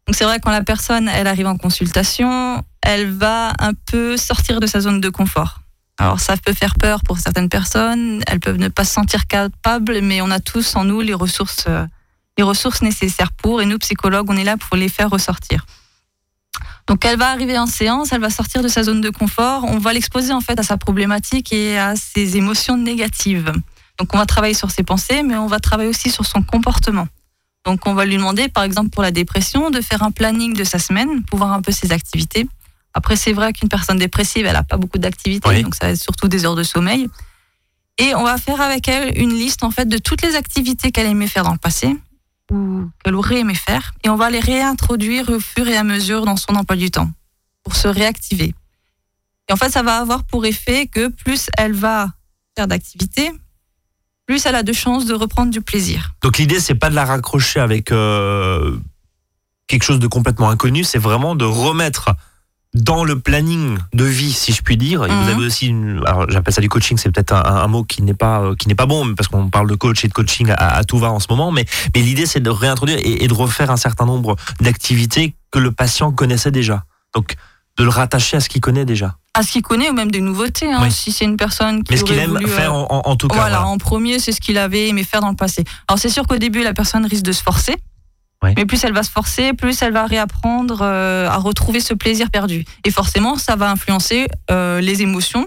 Donc 0.06 0.14
c'est 0.14 0.24
vrai 0.24 0.38
quand 0.40 0.50
la 0.50 0.62
personne 0.62 1.08
elle 1.08 1.26
arrive 1.26 1.46
en 1.46 1.56
consultation, 1.56 2.62
elle 2.82 3.10
va 3.10 3.52
un 3.58 3.72
peu 3.72 4.16
sortir 4.16 4.60
de 4.60 4.66
sa 4.66 4.80
zone 4.80 5.00
de 5.00 5.08
confort. 5.08 5.60
Alors 5.96 6.18
ça 6.18 6.36
peut 6.36 6.52
faire 6.52 6.74
peur 6.74 7.02
pour 7.04 7.18
certaines 7.18 7.48
personnes, 7.48 8.22
elles 8.26 8.40
peuvent 8.40 8.58
ne 8.58 8.68
pas 8.68 8.84
se 8.84 8.92
sentir 8.92 9.26
capables, 9.26 10.00
mais 10.02 10.20
on 10.20 10.30
a 10.30 10.40
tous 10.40 10.74
en 10.76 10.84
nous 10.84 11.00
les 11.00 11.14
ressources, 11.14 11.64
euh, 11.68 11.86
les 12.36 12.42
ressources 12.42 12.82
nécessaires 12.82 13.30
pour, 13.30 13.62
et 13.62 13.64
nous 13.64 13.78
psychologues 13.78 14.28
on 14.28 14.36
est 14.36 14.44
là 14.44 14.56
pour 14.56 14.76
les 14.76 14.88
faire 14.88 15.08
ressortir. 15.08 15.64
Donc 16.86 17.04
elle 17.04 17.18
va 17.18 17.30
arriver 17.30 17.58
en 17.58 17.66
séance, 17.66 18.12
elle 18.12 18.20
va 18.20 18.30
sortir 18.30 18.62
de 18.62 18.68
sa 18.68 18.82
zone 18.82 19.00
de 19.00 19.08
confort, 19.10 19.64
on 19.64 19.78
va 19.78 19.92
l'exposer 19.92 20.32
en 20.32 20.40
fait 20.40 20.58
à 20.58 20.62
sa 20.62 20.76
problématique 20.76 21.52
et 21.52 21.78
à 21.78 21.96
ses 21.96 22.36
émotions 22.36 22.76
négatives. 22.76 23.52
Donc 23.98 24.14
on 24.14 24.18
va 24.18 24.26
travailler 24.26 24.54
sur 24.54 24.70
ses 24.70 24.82
pensées, 24.82 25.22
mais 25.22 25.36
on 25.36 25.46
va 25.46 25.60
travailler 25.60 25.88
aussi 25.88 26.10
sur 26.10 26.26
son 26.26 26.42
comportement. 26.42 27.08
Donc 27.64 27.86
on 27.86 27.94
va 27.94 28.04
lui 28.04 28.16
demander, 28.16 28.48
par 28.48 28.64
exemple 28.64 28.90
pour 28.90 29.02
la 29.02 29.10
dépression, 29.12 29.70
de 29.70 29.80
faire 29.80 30.02
un 30.02 30.10
planning 30.10 30.52
de 30.52 30.64
sa 30.64 30.78
semaine 30.78 31.22
pour 31.24 31.38
voir 31.38 31.52
un 31.52 31.62
peu 31.62 31.72
ses 31.72 31.90
activités. 31.92 32.46
Après 32.92 33.16
c'est 33.16 33.32
vrai 33.32 33.52
qu'une 33.54 33.70
personne 33.70 33.96
dépressive, 33.98 34.44
elle 34.44 34.52
n'a 34.52 34.62
pas 34.62 34.76
beaucoup 34.76 34.98
d'activités, 34.98 35.48
Oui. 35.48 35.62
donc 35.62 35.74
ça 35.74 35.86
va 35.86 35.92
être 35.92 36.02
surtout 36.02 36.28
des 36.28 36.44
heures 36.44 36.54
de 36.54 36.62
sommeil. 36.62 37.08
Et 37.96 38.14
on 38.14 38.24
va 38.24 38.36
faire 38.36 38.60
avec 38.60 38.88
elle 38.88 39.16
une 39.18 39.32
liste 39.32 39.62
en 39.62 39.70
fait 39.70 39.88
de 39.88 39.98
toutes 39.98 40.20
les 40.22 40.34
activités 40.34 40.90
qu'elle 40.92 41.06
aimait 41.06 41.28
faire 41.28 41.44
dans 41.44 41.52
le 41.52 41.58
passé 41.58 41.96
ou 42.50 42.88
qu'elle 43.02 43.14
aurait 43.14 43.40
aimé 43.40 43.54
faire, 43.54 43.94
et 44.04 44.08
on 44.08 44.16
va 44.16 44.30
les 44.30 44.40
réintroduire 44.40 45.28
au 45.30 45.40
fur 45.40 45.66
et 45.66 45.76
à 45.76 45.84
mesure 45.84 46.24
dans 46.24 46.36
son 46.36 46.54
emploi 46.54 46.76
du 46.76 46.90
temps 46.90 47.10
pour 47.62 47.76
se 47.76 47.88
réactiver. 47.88 48.54
Et 49.48 49.52
en 49.52 49.56
fait, 49.56 49.70
ça 49.70 49.82
va 49.82 49.98
avoir 49.98 50.24
pour 50.24 50.46
effet 50.46 50.86
que 50.86 51.08
plus 51.08 51.48
elle 51.56 51.72
va 51.72 52.12
faire 52.56 52.68
d'activités, 52.68 53.30
plus 54.26 54.46
elle 54.46 54.54
a 54.54 54.62
de 54.62 54.72
chances 54.72 55.06
de 55.06 55.14
reprendre 55.14 55.50
du 55.50 55.60
plaisir. 55.60 56.14
Donc 56.22 56.38
l'idée, 56.38 56.60
c'est 56.60 56.74
pas 56.74 56.90
de 56.90 56.94
la 56.94 57.04
raccrocher 57.04 57.60
avec 57.60 57.92
euh, 57.92 58.76
quelque 59.66 59.82
chose 59.82 59.98
de 59.98 60.06
complètement 60.06 60.50
inconnu, 60.50 60.84
c'est 60.84 60.98
vraiment 60.98 61.34
de 61.34 61.44
remettre 61.44 62.14
dans 62.74 63.04
le 63.04 63.18
planning 63.20 63.78
de 63.92 64.04
vie, 64.04 64.32
si 64.32 64.52
je 64.52 64.60
puis 64.62 64.76
dire. 64.76 65.04
Et 65.04 65.08
Mhm. 65.10 65.22
vous 65.22 65.28
avez 65.30 65.46
aussi, 65.46 65.66
une, 65.68 66.02
alors 66.06 66.28
j'appelle 66.28 66.52
ça 66.52 66.60
du 66.60 66.68
coaching, 66.68 66.96
c'est 66.98 67.10
peut-être 67.10 67.32
un, 67.32 67.42
un 67.44 67.66
mot 67.68 67.84
qui 67.84 68.02
n'est 68.02 68.14
pas 68.14 68.40
euh, 68.40 68.54
qui 68.56 68.66
n'est 68.68 68.74
pas 68.74 68.86
bon, 68.86 69.14
parce 69.14 69.28
qu'on 69.28 69.48
parle 69.48 69.68
de 69.70 69.74
coach 69.76 70.04
et 70.04 70.08
de 70.08 70.12
coaching 70.12 70.50
à, 70.50 70.76
à 70.76 70.84
tout 70.84 70.98
va 70.98 71.10
en 71.12 71.20
ce 71.20 71.26
moment. 71.30 71.52
Mais, 71.52 71.64
mais 71.94 72.02
l'idée, 72.02 72.26
c'est 72.26 72.40
de 72.40 72.50
réintroduire 72.50 72.98
et, 72.98 73.24
et 73.24 73.28
de 73.28 73.34
refaire 73.34 73.70
un 73.70 73.76
certain 73.76 74.06
nombre 74.06 74.36
d'activités 74.60 75.34
que 75.52 75.58
le 75.58 75.70
patient 75.72 76.10
connaissait 76.12 76.50
déjà. 76.50 76.84
Donc 77.14 77.34
de 77.76 77.82
le 77.84 77.90
rattacher 77.90 78.36
à 78.36 78.40
ce 78.40 78.48
qu'il 78.48 78.60
connaît 78.60 78.84
déjà. 78.84 79.16
À 79.34 79.42
ce 79.42 79.50
qu'il 79.52 79.62
connaît 79.62 79.90
ou 79.90 79.94
même 79.94 80.10
des 80.10 80.20
nouveautés. 80.20 80.70
hein. 80.72 80.78
Oui. 80.82 80.92
Si 80.92 81.10
c'est 81.10 81.24
une 81.24 81.36
personne 81.36 81.82
qui 81.82 81.92
Mais 81.92 81.96
ce 81.98 82.04
qu'il 82.04 82.16
aime 82.18 82.30
voulu, 82.30 82.44
euh, 82.46 82.48
faire 82.48 82.72
en, 82.72 82.86
en- 82.88 83.02
en 83.10 83.16
tout 83.16 83.26
cas. 83.26 83.34
Voilà, 83.36 83.56
voilà. 83.58 83.68
en 83.68 83.78
premier, 83.78 84.20
c'est 84.20 84.30
ce 84.32 84.40
qu'il 84.40 84.58
avait 84.58 84.88
aimé 84.88 85.02
faire 85.02 85.20
dans 85.20 85.30
le 85.30 85.34
passé. 85.36 85.64
Alors 85.88 85.98
c'est 85.98 86.08
sûr 86.08 86.24
qu'au 86.26 86.36
début, 86.38 86.62
la 86.62 86.72
personne 86.72 87.04
risque 87.06 87.24
de 87.24 87.32
se 87.32 87.42
forcer. 87.42 87.74
Ouais. 88.44 88.52
Mais 88.56 88.66
plus 88.66 88.84
elle 88.84 88.92
va 88.92 89.02
se 89.02 89.10
forcer, 89.10 89.54
plus 89.54 89.80
elle 89.80 89.94
va 89.94 90.04
réapprendre 90.04 90.80
euh, 90.82 91.28
à 91.28 91.38
retrouver 91.38 91.80
ce 91.80 91.94
plaisir 91.94 92.30
perdu. 92.30 92.66
Et 92.84 92.90
forcément, 92.90 93.38
ça 93.38 93.56
va 93.56 93.70
influencer 93.70 94.26
euh, 94.50 94.82
les 94.82 95.00
émotions 95.00 95.46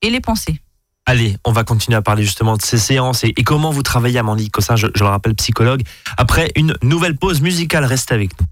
et 0.00 0.10
les 0.10 0.20
pensées. 0.20 0.60
Allez, 1.06 1.36
on 1.44 1.50
va 1.50 1.64
continuer 1.64 1.96
à 1.96 2.02
parler 2.02 2.22
justement 2.22 2.56
de 2.56 2.62
ces 2.62 2.78
séances 2.78 3.24
et, 3.24 3.34
et 3.36 3.42
comment 3.42 3.70
vous 3.70 3.82
travaillez, 3.82 4.20
Amandine 4.20 4.48
Cossin, 4.48 4.76
je, 4.76 4.86
je 4.94 5.02
le 5.02 5.08
rappelle, 5.10 5.34
psychologue. 5.34 5.82
Après 6.16 6.52
une 6.54 6.74
nouvelle 6.82 7.16
pause 7.16 7.40
musicale, 7.40 7.84
restez 7.84 8.14
avec 8.14 8.30
nous. 8.40 8.46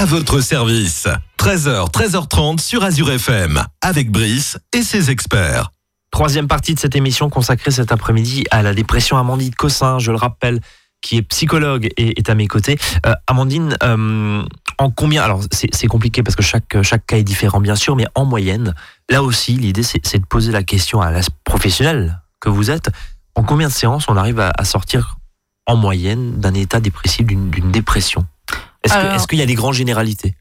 À 0.00 0.06
votre 0.06 0.40
service. 0.40 1.08
13h, 1.36 1.90
13h30 1.92 2.58
sur 2.58 2.82
Azure 2.82 3.10
FM. 3.10 3.62
Avec 3.82 4.10
Brice 4.10 4.56
et 4.72 4.82
ses 4.82 5.10
experts. 5.10 5.72
Troisième 6.10 6.48
partie 6.48 6.72
de 6.72 6.80
cette 6.80 6.96
émission 6.96 7.28
consacrée 7.28 7.70
cet 7.70 7.92
après-midi 7.92 8.44
à 8.50 8.62
la 8.62 8.72
dépression. 8.72 9.18
Amandine 9.18 9.54
Cossin, 9.54 9.98
je 9.98 10.10
le 10.10 10.16
rappelle, 10.16 10.60
qui 11.02 11.18
est 11.18 11.22
psychologue 11.22 11.90
et 11.98 12.18
est 12.18 12.30
à 12.30 12.34
mes 12.34 12.46
côtés. 12.46 12.78
Euh, 13.04 13.12
Amandine, 13.26 13.76
euh, 13.82 14.42
en 14.78 14.90
combien 14.90 15.22
Alors 15.22 15.42
c'est 15.52 15.86
compliqué 15.86 16.22
parce 16.22 16.34
que 16.34 16.42
chaque 16.42 16.80
chaque 16.80 17.04
cas 17.04 17.18
est 17.18 17.22
différent 17.22 17.60
bien 17.60 17.76
sûr, 17.76 17.94
mais 17.94 18.06
en 18.14 18.24
moyenne, 18.24 18.74
là 19.10 19.22
aussi 19.22 19.52
l'idée 19.52 19.82
c'est 19.82 20.18
de 20.18 20.24
poser 20.24 20.50
la 20.50 20.62
question 20.62 21.02
à 21.02 21.10
la 21.10 21.20
professionnelle 21.44 22.22
que 22.40 22.48
vous 22.48 22.70
êtes. 22.70 22.88
En 23.34 23.42
combien 23.42 23.68
de 23.68 23.72
séances 23.74 24.06
on 24.08 24.16
arrive 24.16 24.40
à, 24.40 24.64
sortir 24.64 25.18
en 25.66 25.76
moyenne 25.76 26.40
d'un 26.40 26.54
état 26.54 26.80
dépressif, 26.80 27.26
d'une 27.26 27.70
dépression? 27.70 28.24
Est-ce 28.84 28.94
Alors- 28.94 29.26
qu'il 29.26 29.38
y 29.38 29.42
a 29.42 29.46
des 29.46 29.54
grandes 29.54 29.74
généralités? 29.74 30.34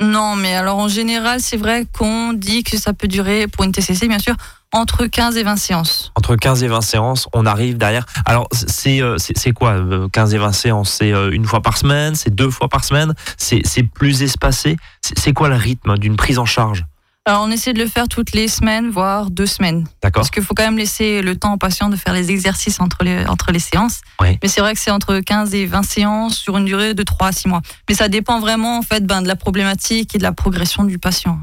Non, 0.00 0.34
mais 0.34 0.54
alors 0.54 0.78
en 0.78 0.88
général, 0.88 1.40
c'est 1.40 1.56
vrai 1.56 1.86
qu'on 1.96 2.32
dit 2.32 2.64
que 2.64 2.76
ça 2.76 2.92
peut 2.92 3.06
durer, 3.06 3.46
pour 3.46 3.62
une 3.64 3.70
TCC 3.72 4.08
bien 4.08 4.18
sûr, 4.18 4.34
entre 4.72 5.06
15 5.06 5.36
et 5.36 5.42
20 5.44 5.56
séances. 5.56 6.12
Entre 6.16 6.34
15 6.34 6.64
et 6.64 6.66
20 6.66 6.80
séances, 6.80 7.28
on 7.34 7.46
arrive 7.46 7.76
derrière. 7.76 8.06
Alors, 8.24 8.48
c'est 8.52 9.00
euh, 9.02 9.16
c'est 9.18 9.36
c'est 9.38 9.52
quoi 9.52 9.72
euh, 9.72 10.08
15 10.08 10.34
et 10.34 10.38
20 10.38 10.52
séances? 10.52 10.90
C'est 10.92 11.12
euh, 11.12 11.30
une 11.30 11.44
fois 11.44 11.60
par 11.60 11.76
semaine? 11.76 12.14
C'est 12.16 12.34
deux 12.34 12.50
fois 12.50 12.68
par 12.68 12.82
semaine? 12.84 13.14
C'est 13.36 13.82
plus 13.82 14.22
espacé? 14.22 14.76
C'est 15.02 15.32
quoi 15.34 15.48
le 15.48 15.56
rythme 15.56 15.96
d'une 15.98 16.16
prise 16.16 16.38
en 16.38 16.46
charge? 16.46 16.84
Alors 17.24 17.42
on 17.44 17.52
essaie 17.52 17.72
de 17.72 17.78
le 17.78 17.86
faire 17.86 18.08
toutes 18.08 18.32
les 18.32 18.48
semaines, 18.48 18.90
voire 18.90 19.30
deux 19.30 19.46
semaines. 19.46 19.86
D'accord 20.02 20.22
Parce 20.22 20.30
qu'il 20.30 20.42
faut 20.42 20.54
quand 20.54 20.64
même 20.64 20.76
laisser 20.76 21.22
le 21.22 21.36
temps 21.36 21.54
aux 21.54 21.56
patients 21.56 21.88
de 21.88 21.94
faire 21.94 22.14
les 22.14 22.32
exercices 22.32 22.80
entre 22.80 23.04
les, 23.04 23.24
entre 23.26 23.52
les 23.52 23.60
séances. 23.60 24.00
Oui. 24.20 24.36
Mais 24.42 24.48
c'est 24.48 24.60
vrai 24.60 24.74
que 24.74 24.80
c'est 24.80 24.90
entre 24.90 25.20
15 25.20 25.54
et 25.54 25.66
20 25.66 25.84
séances 25.84 26.36
sur 26.36 26.58
une 26.58 26.64
durée 26.64 26.94
de 26.94 27.02
3 27.04 27.28
à 27.28 27.32
6 27.32 27.46
mois. 27.46 27.62
Mais 27.88 27.94
ça 27.94 28.08
dépend 28.08 28.40
vraiment 28.40 28.76
en 28.76 28.82
fait 28.82 29.06
ben, 29.06 29.22
de 29.22 29.28
la 29.28 29.36
problématique 29.36 30.16
et 30.16 30.18
de 30.18 30.24
la 30.24 30.32
progression 30.32 30.82
du 30.82 30.98
patient. 30.98 31.38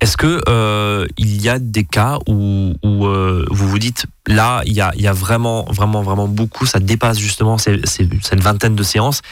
Est-ce 0.00 0.16
que 0.16 0.40
euh, 0.48 1.06
il 1.16 1.40
y 1.40 1.48
a 1.48 1.60
des 1.60 1.84
cas 1.84 2.18
où, 2.26 2.72
où 2.82 3.06
euh, 3.06 3.46
vous 3.50 3.68
vous 3.68 3.78
dites 3.78 4.06
là, 4.26 4.62
il 4.66 4.72
y 4.72 4.80
a, 4.80 4.90
il 4.96 5.02
y 5.02 5.06
a 5.06 5.12
vraiment, 5.12 5.64
vraiment, 5.70 6.02
vraiment 6.02 6.26
beaucoup, 6.26 6.66
ça 6.66 6.80
dépasse 6.80 7.18
justement 7.20 7.56
ces- 7.56 7.80
ces- 7.84 8.08
cette 8.22 8.40
vingtaine 8.40 8.74
de 8.74 8.82
séances 8.82 9.22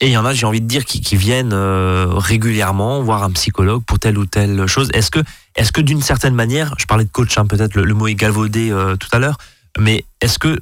Et 0.00 0.06
il 0.06 0.12
y 0.12 0.16
en 0.16 0.24
a, 0.24 0.32
j'ai 0.32 0.46
envie 0.46 0.60
de 0.60 0.66
dire, 0.66 0.84
qui, 0.84 1.00
qui 1.00 1.16
viennent 1.16 1.52
euh, 1.52 2.06
régulièrement 2.10 3.02
voir 3.02 3.24
un 3.24 3.30
psychologue 3.32 3.82
pour 3.84 3.98
telle 3.98 4.16
ou 4.16 4.26
telle 4.26 4.66
chose. 4.66 4.90
Est-ce 4.94 5.10
que, 5.10 5.18
est-ce 5.56 5.72
que 5.72 5.80
d'une 5.80 6.02
certaine 6.02 6.34
manière, 6.34 6.74
je 6.78 6.86
parlais 6.86 7.04
de 7.04 7.10
coach, 7.10 7.36
hein, 7.36 7.46
peut-être 7.46 7.74
le, 7.74 7.84
le 7.84 7.94
mot 7.94 8.06
est 8.06 8.14
galvaudé 8.14 8.70
euh, 8.70 8.96
tout 8.96 9.08
à 9.10 9.18
l'heure, 9.18 9.38
mais 9.76 10.04
est-ce 10.20 10.38
que 10.38 10.60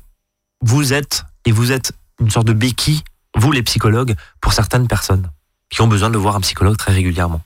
vous 0.62 0.94
êtes 0.94 1.25
et 1.44 1.53
vous 1.53 1.70
êtes 1.70 1.92
une 2.18 2.31
sorte 2.31 2.46
de 2.46 2.55
béquille, 2.55 3.03
vous 3.37 3.53
les 3.53 3.62
psychologues, 3.62 4.14
pour 4.40 4.55
certaines 4.55 4.88
personnes 4.88 5.31
qui 5.68 5.83
ont 5.83 5.88
besoin 5.88 6.09
de 6.09 6.16
voir 6.16 6.37
un 6.37 6.40
psychologue 6.40 6.79
très 6.79 6.92
régulièrement? 6.92 7.42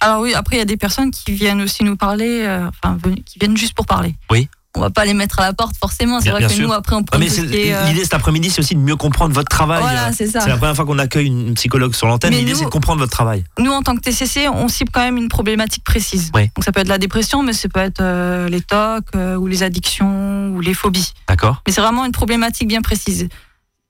Alors 0.00 0.20
oui, 0.20 0.34
après 0.34 0.56
il 0.56 0.58
y 0.58 0.62
a 0.62 0.66
des 0.66 0.76
personnes 0.76 1.10
qui 1.10 1.32
viennent 1.32 1.62
aussi 1.62 1.84
nous 1.84 1.96
parler, 1.96 2.42
euh, 2.42 2.68
enfin 2.68 2.98
qui 3.24 3.38
viennent 3.38 3.56
juste 3.56 3.72
pour 3.72 3.86
parler. 3.86 4.14
Oui. 4.30 4.50
On 4.76 4.80
va 4.80 4.90
pas 4.90 5.04
les 5.04 5.14
mettre 5.14 5.38
à 5.38 5.42
la 5.42 5.52
porte 5.52 5.76
forcément. 5.76 6.20
C'est 6.20 6.30
vrai 6.30 6.40
bien 6.40 6.48
que 6.48 6.54
sûr. 6.54 6.66
nous 6.66 6.72
après 6.72 6.96
on 6.96 7.04
Ah, 7.12 7.18
mais 7.18 7.26
qui 7.28 7.40
est, 7.40 7.74
euh, 7.74 7.84
l'idée 7.86 8.02
cet 8.02 8.14
après-midi, 8.14 8.50
c'est 8.50 8.58
aussi 8.60 8.74
de 8.74 8.80
mieux 8.80 8.96
comprendre 8.96 9.32
votre 9.32 9.48
travail. 9.48 9.80
Voilà, 9.80 10.12
c'est 10.12 10.32
la 10.34 10.56
première 10.56 10.74
fois 10.74 10.84
qu'on 10.84 10.98
accueille 10.98 11.26
une 11.26 11.54
psychologue 11.54 11.94
sur 11.94 12.08
l'antenne. 12.08 12.32
L'idée, 12.32 12.54
c'est 12.54 12.64
de 12.64 12.70
comprendre 12.70 13.00
votre 13.00 13.12
travail. 13.12 13.44
Nous, 13.58 13.70
en 13.70 13.82
tant 13.82 13.94
que 13.94 14.00
TCC, 14.00 14.48
on 14.48 14.68
cible 14.68 14.90
quand 14.92 15.02
même 15.02 15.16
une 15.16 15.28
problématique 15.28 15.84
précise. 15.84 16.30
Oui. 16.34 16.50
Donc 16.56 16.64
ça 16.64 16.72
peut 16.72 16.80
être 16.80 16.88
la 16.88 16.98
dépression, 16.98 17.42
mais 17.42 17.52
ça 17.52 17.68
peut 17.68 17.80
être 17.80 18.00
euh, 18.00 18.48
les 18.48 18.60
TOC 18.60 19.04
euh, 19.14 19.36
ou 19.36 19.46
les 19.46 19.62
addictions 19.62 20.48
ou 20.54 20.60
les 20.60 20.74
phobies. 20.74 21.12
D'accord 21.28 21.62
Mais 21.66 21.72
c'est 21.72 21.80
vraiment 21.80 22.04
une 22.04 22.12
problématique 22.12 22.68
bien 22.68 22.82
précise. 22.82 23.28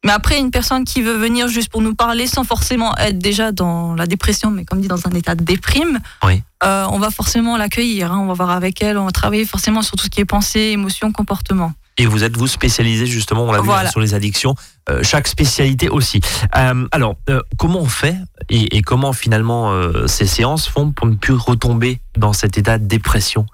Mais 0.04 0.12
après, 0.12 0.38
une 0.38 0.50
personne 0.50 0.84
qui 0.84 1.00
veut 1.02 1.16
venir 1.16 1.48
juste 1.48 1.70
pour 1.70 1.80
nous 1.80 1.94
parler 1.94 2.26
sans 2.26 2.44
forcément 2.44 2.94
être 2.98 3.18
déjà 3.18 3.52
dans 3.52 3.94
la 3.94 4.06
dépression, 4.06 4.50
mais 4.50 4.64
comme 4.64 4.80
dit 4.80 4.88
dans 4.88 5.06
un 5.06 5.10
état 5.12 5.34
de 5.34 5.42
déprime, 5.42 5.98
Oui. 6.22 6.42
euh, 6.62 6.84
on 6.90 6.98
va 6.98 7.10
forcément 7.10 7.56
l'accueillir. 7.56 8.12
hein. 8.12 8.18
On 8.20 8.26
va 8.26 8.34
voir 8.34 8.50
avec 8.50 8.82
elle, 8.82 8.98
on 8.98 9.06
va 9.06 9.12
travailler 9.12 9.46
forcément 9.46 9.80
sur 9.82 9.96
tout 9.96 10.04
ce 10.04 10.10
qui 10.10 10.20
est 10.20 10.24
pensée, 10.26 10.60
émotion, 10.60 11.10
comportement. 11.10 11.72
Et 11.96 12.06
vous 12.06 12.24
êtes 12.24 12.36
vous 12.36 12.48
spécialisé 12.48 13.06
justement, 13.06 13.44
on 13.44 13.52
l'a 13.52 13.60
vu 13.60 13.66
Voilà. 13.66 13.88
hein, 13.88 13.90
sur 13.92 14.00
les 14.00 14.14
addictions, 14.14 14.56
euh, 14.90 15.02
chaque 15.04 15.28
spécialité 15.28 15.88
aussi. 15.88 16.20
Euh, 16.56 16.86
alors, 16.90 17.14
euh, 17.30 17.40
comment 17.56 17.78
on 17.80 17.84
fait 17.86 18.16
et, 18.50 18.76
et 18.76 18.82
comment 18.82 19.12
finalement 19.12 19.72
ces 20.06 20.26
séances 20.26 20.66
font 20.68 20.90
pour 20.90 21.06
ne 21.06 21.14
plus 21.14 21.34
retomber 21.34 22.00
dans 22.18 22.32
cet 22.32 22.58
état 22.58 22.78
de 22.78 22.84
dépression? 22.86 23.46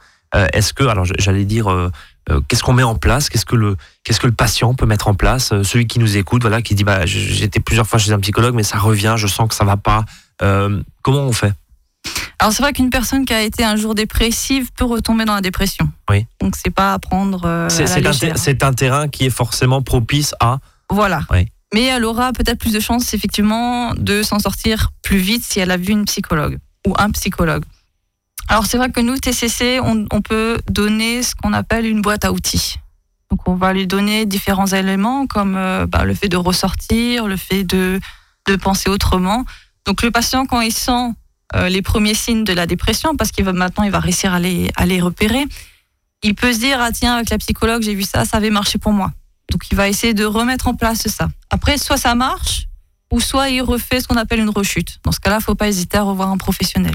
Est-ce 0.53 0.73
que, 0.73 0.85
alors 0.85 1.05
j'allais 1.19 1.45
dire, 1.45 1.91
euh, 2.29 2.41
qu'est-ce 2.49 2.63
qu'on 2.63 2.73
met 2.75 2.83
en 2.83 2.97
place? 2.97 3.29
Qu'est-ce 3.29 3.47
que 3.47 3.57
le 3.57 3.77
qu'est-ce 4.05 4.21
que 4.21 4.27
le 4.27 4.33
patient 4.33 4.75
peut 4.75 4.87
mettre 4.87 5.09
en 5.09 5.15
place? 5.15 5.53
Euh, 5.53 5.63
Celui 5.63 5.87
qui 5.87 5.99
nous 5.99 6.17
écoute, 6.17 6.43
voilà, 6.43 6.61
qui 6.63 6.75
dit 6.75 6.85
bah 6.85 7.07
j'étais 7.07 7.61
plusieurs 7.61 7.87
fois 7.87 7.99
chez 7.99 8.13
un 8.13 8.19
psychologue, 8.21 8.55
mais 8.55 8.63
ça 8.63 8.79
revient, 8.79 9.15
je 9.17 9.27
sens 9.27 9.49
que 9.49 9.55
ça 9.55 9.65
va 9.65 9.77
pas. 9.77 10.05
Euh, 10.43 10.83
comment 11.03 11.23
on 11.23 11.33
fait? 11.33 11.53
Alors 12.39 12.53
c'est 12.53 12.63
vrai 12.63 12.73
qu'une 12.73 12.89
personne 12.91 13.25
qui 13.27 13.35
a 13.35 13.43
été 13.43 13.65
un 13.65 13.77
jour 13.77 13.95
dépressive 13.95 14.71
peut 14.73 14.85
retomber 14.85 15.25
dans 15.27 15.35
la 15.35 15.43
dépression. 15.43 15.91
Oui. 16.09 16.27
Donc 16.41 16.57
c'est 16.57 16.71
pas 16.71 16.95
à 16.95 16.99
prendre 16.99 17.45
euh, 17.45 17.69
C'est 17.69 17.85
un, 18.07 18.13
ter- 18.55 18.75
terrain 18.75 19.09
qui 19.09 19.27
est 19.27 19.31
forcément 19.31 19.83
propice 19.83 20.35
à. 20.41 20.59
Voilà. 20.91 21.21
Oui. 21.31 21.49
Mais 21.75 21.85
elle 21.85 22.05
aura 22.05 22.33
peut-être 22.33 22.59
plus 22.59 22.73
de 22.73 22.81
chances, 22.81 23.15
effectivement, 23.15 23.93
de 23.95 24.23
s'en 24.23 24.39
sortir 24.39 24.91
plus 25.03 25.19
vite 25.19 25.45
si 25.45 25.61
elle 25.61 25.71
a 25.71 25.77
vu 25.77 25.93
une 25.93 26.05
psychologue 26.07 26.59
ou 26.87 26.95
un 26.99 27.11
psychologue. 27.11 27.63
Alors, 28.49 28.67
c'est 28.67 28.79
vrai 28.79 28.91
que 28.91 29.01
nous, 29.01 29.17
TCC, 29.17 29.81
on, 29.83 30.07
on 30.11 30.23
peut 30.23 30.59
donner 30.69 31.23
ce 31.23 31.35
qu'on 31.35 31.53
appelle 31.53 31.87
une 31.87 32.03
boîte 32.03 32.25
à 32.25 32.33
outils. 32.33 32.77
Donc, 33.31 33.49
on 33.49 33.55
va 33.55 33.73
lui 33.73 33.87
donner 33.87 34.27
différents 34.27 34.67
éléments 34.67 35.27
comme 35.27 35.57
euh, 35.57 35.87
bah, 35.87 36.05
le 36.05 36.15
fait 36.15 36.29
de 36.29 36.37
ressortir, 36.37 37.27
le 37.27 37.37
fait 37.37 37.65
de, 37.65 38.01
penser 38.61 38.91
autrement. 38.91 39.45
Donc, 39.87 40.03
le 40.03 40.11
patient, 40.11 40.45
quand 40.45 40.61
il 40.61 40.73
sent 40.73 41.13
euh, 41.55 41.69
les 41.69 41.83
premiers 41.83 42.15
signes 42.15 42.43
de 42.43 42.53
la 42.53 42.67
dépression, 42.67 43.17
parce 43.17 43.31
qu'il 43.31 43.45
va 43.45 43.53
maintenant, 43.53 43.85
il 43.85 43.93
va 43.93 44.01
réussir 44.01 44.35
à 44.35 44.41
les, 44.41 44.73
à 44.75 44.87
les 44.87 45.01
repérer, 45.01 45.47
il 46.25 46.35
peut 46.35 46.53
se 46.53 46.59
dire, 46.59 46.79
ah 46.81 46.91
tiens, 46.93 47.15
avec 47.15 47.31
la 47.31 47.39
psychologue, 47.39 47.83
j'ai 47.83 47.95
vu 47.95 48.03
ça, 48.03 48.25
ça 48.25 48.39
avait 48.39 48.51
marché 48.51 48.79
pour 48.79 48.93
moi. 48.93 49.13
Donc 49.51 49.63
il 49.71 49.77
va 49.77 49.89
essayer 49.89 50.15
de 50.15 50.25
remettre 50.25 50.69
en 50.69 50.75
place 50.75 51.07
ça. 51.09 51.29
Après, 51.51 51.79
soit 51.79 51.97
ça 51.97 52.15
marche, 52.15 52.67
ou 53.11 53.21
soit 53.21 53.51
il 53.51 53.63
refait 53.63 54.01
ce 54.01 54.09
qu'on 54.09 54.17
appelle 54.17 54.41
une 54.41 54.51
rechute. 54.51 54.99
Dans 55.05 55.13
ce 55.13 55.21
cas-là, 55.21 55.41
faut 55.41 55.55
pas 55.55 55.69
hésiter 55.69 55.99
à 55.99 56.03
revoir 56.03 56.31
un 56.31 56.39
professionnel. 56.39 56.95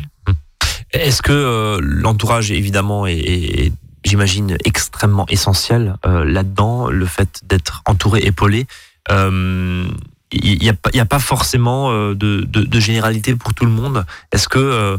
Est-ce 0.95 1.21
que 1.21 1.31
euh, 1.31 1.79
l'entourage, 1.81 2.51
évidemment, 2.51 3.05
est, 3.07 3.17
est- 3.17 3.65
est, 3.67 3.73
j'imagine, 4.03 4.57
extrêmement 4.65 5.25
essentiel 5.29 5.95
euh, 6.05 6.23
là-dedans, 6.25 6.89
le 6.89 7.05
fait 7.05 7.41
d'être 7.43 7.81
entouré, 7.85 8.21
épaulé 8.23 8.67
euh, 9.11 9.87
Il 10.31 10.59
n'y 10.59 10.69
a, 10.69 10.73
pas- 10.73 11.19
forcément 11.19 11.91
euh, 11.91 12.13
de, 12.15 12.41
généralité 12.79 13.35
pour 13.35 13.53
tout 13.53 13.65
le 13.65 13.71
monde? 13.71 14.05
Est-ce 14.31 14.47
que 14.47 14.59
euh, 14.59 14.97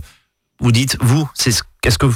vous 0.61 0.73
dites, 0.73 0.97
vous, 1.01 1.29
c'est 1.35 1.51
ce- 1.53 1.63
est-ce 1.85 1.99
que 1.99 2.07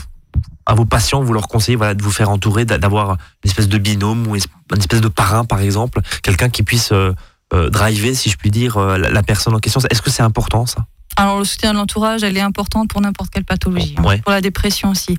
à 0.67 0.75
vos 0.75 0.85
patients, 0.85 1.23
vous 1.23 1.33
leur 1.33 1.49
conseillez 1.49 1.77
de 1.77 2.03
vous 2.03 2.13
faire 2.13 2.31
entourer, 2.31 2.65
d'a- 2.65 2.79
d'avoir 2.79 3.11
une 3.13 3.51
espèce 3.51 3.69
de 3.69 3.79
binôme 3.79 4.27
ou 4.29 4.37
une 4.37 4.43
espèce 4.79 5.01
de 5.01 5.09
parrain, 5.09 5.45
par 5.45 5.61
exemple, 5.61 6.01
quelqu'un 6.23 6.49
qui 6.49 6.63
puisse 6.63 6.93
euh, 6.93 7.13
euh, 7.53 7.71
driver, 7.71 8.15
si 8.15 8.31
je 8.31 8.37
puis 8.37 8.51
dire, 8.51 8.77
euh, 8.77 8.97
la, 8.97 9.11
la 9.11 9.23
personne 9.23 9.55
en 9.55 9.59
question? 9.59 9.81
Est-ce 9.91 10.03
que 10.03 10.11
c'est 10.11 10.23
important, 10.23 10.67
ça? 10.67 10.87
Alors 11.17 11.39
le 11.39 11.45
soutien 11.45 11.73
de 11.73 11.79
l'entourage, 11.79 12.23
elle 12.23 12.37
est 12.37 12.41
importante 12.43 12.89
pour 12.89 13.01
n'importe 13.01 13.31
quelle 13.31 13.45
pathologie. 13.45 13.95
hein. 13.99 14.03
Pour 14.23 14.33
la 14.33 14.41
dépression 14.41 14.91
aussi. 14.91 15.19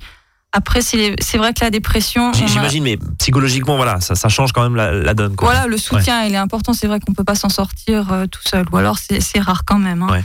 Après, 0.54 0.82
c'est 0.82 1.38
vrai 1.38 1.54
que 1.54 1.60
la 1.64 1.70
dépression... 1.70 2.30
A- 2.30 2.46
J'imagine, 2.46 2.82
mais 2.84 2.98
psychologiquement, 3.18 3.76
voilà, 3.76 4.00
ça, 4.00 4.14
ça 4.14 4.28
change 4.28 4.52
quand 4.52 4.62
même 4.62 4.76
la, 4.76 4.92
la 4.92 5.14
donne. 5.14 5.34
Quoi. 5.34 5.50
Voilà, 5.50 5.66
le 5.66 5.78
soutien, 5.78 6.24
il 6.24 6.34
est 6.34 6.36
important. 6.36 6.74
C'est 6.74 6.86
vrai 6.86 7.00
qu'on 7.00 7.14
peut 7.14 7.24
pas 7.24 7.34
s'en 7.36 7.48
sortir 7.48 8.12
euh, 8.12 8.26
tout 8.26 8.42
seul, 8.46 8.66
ou 8.70 8.76
alors 8.76 8.98
c'est 8.98 9.40
rare 9.40 9.64
quand 9.64 9.78
même. 9.78 10.02
hein. 10.02 10.08
Ouais. 10.12 10.24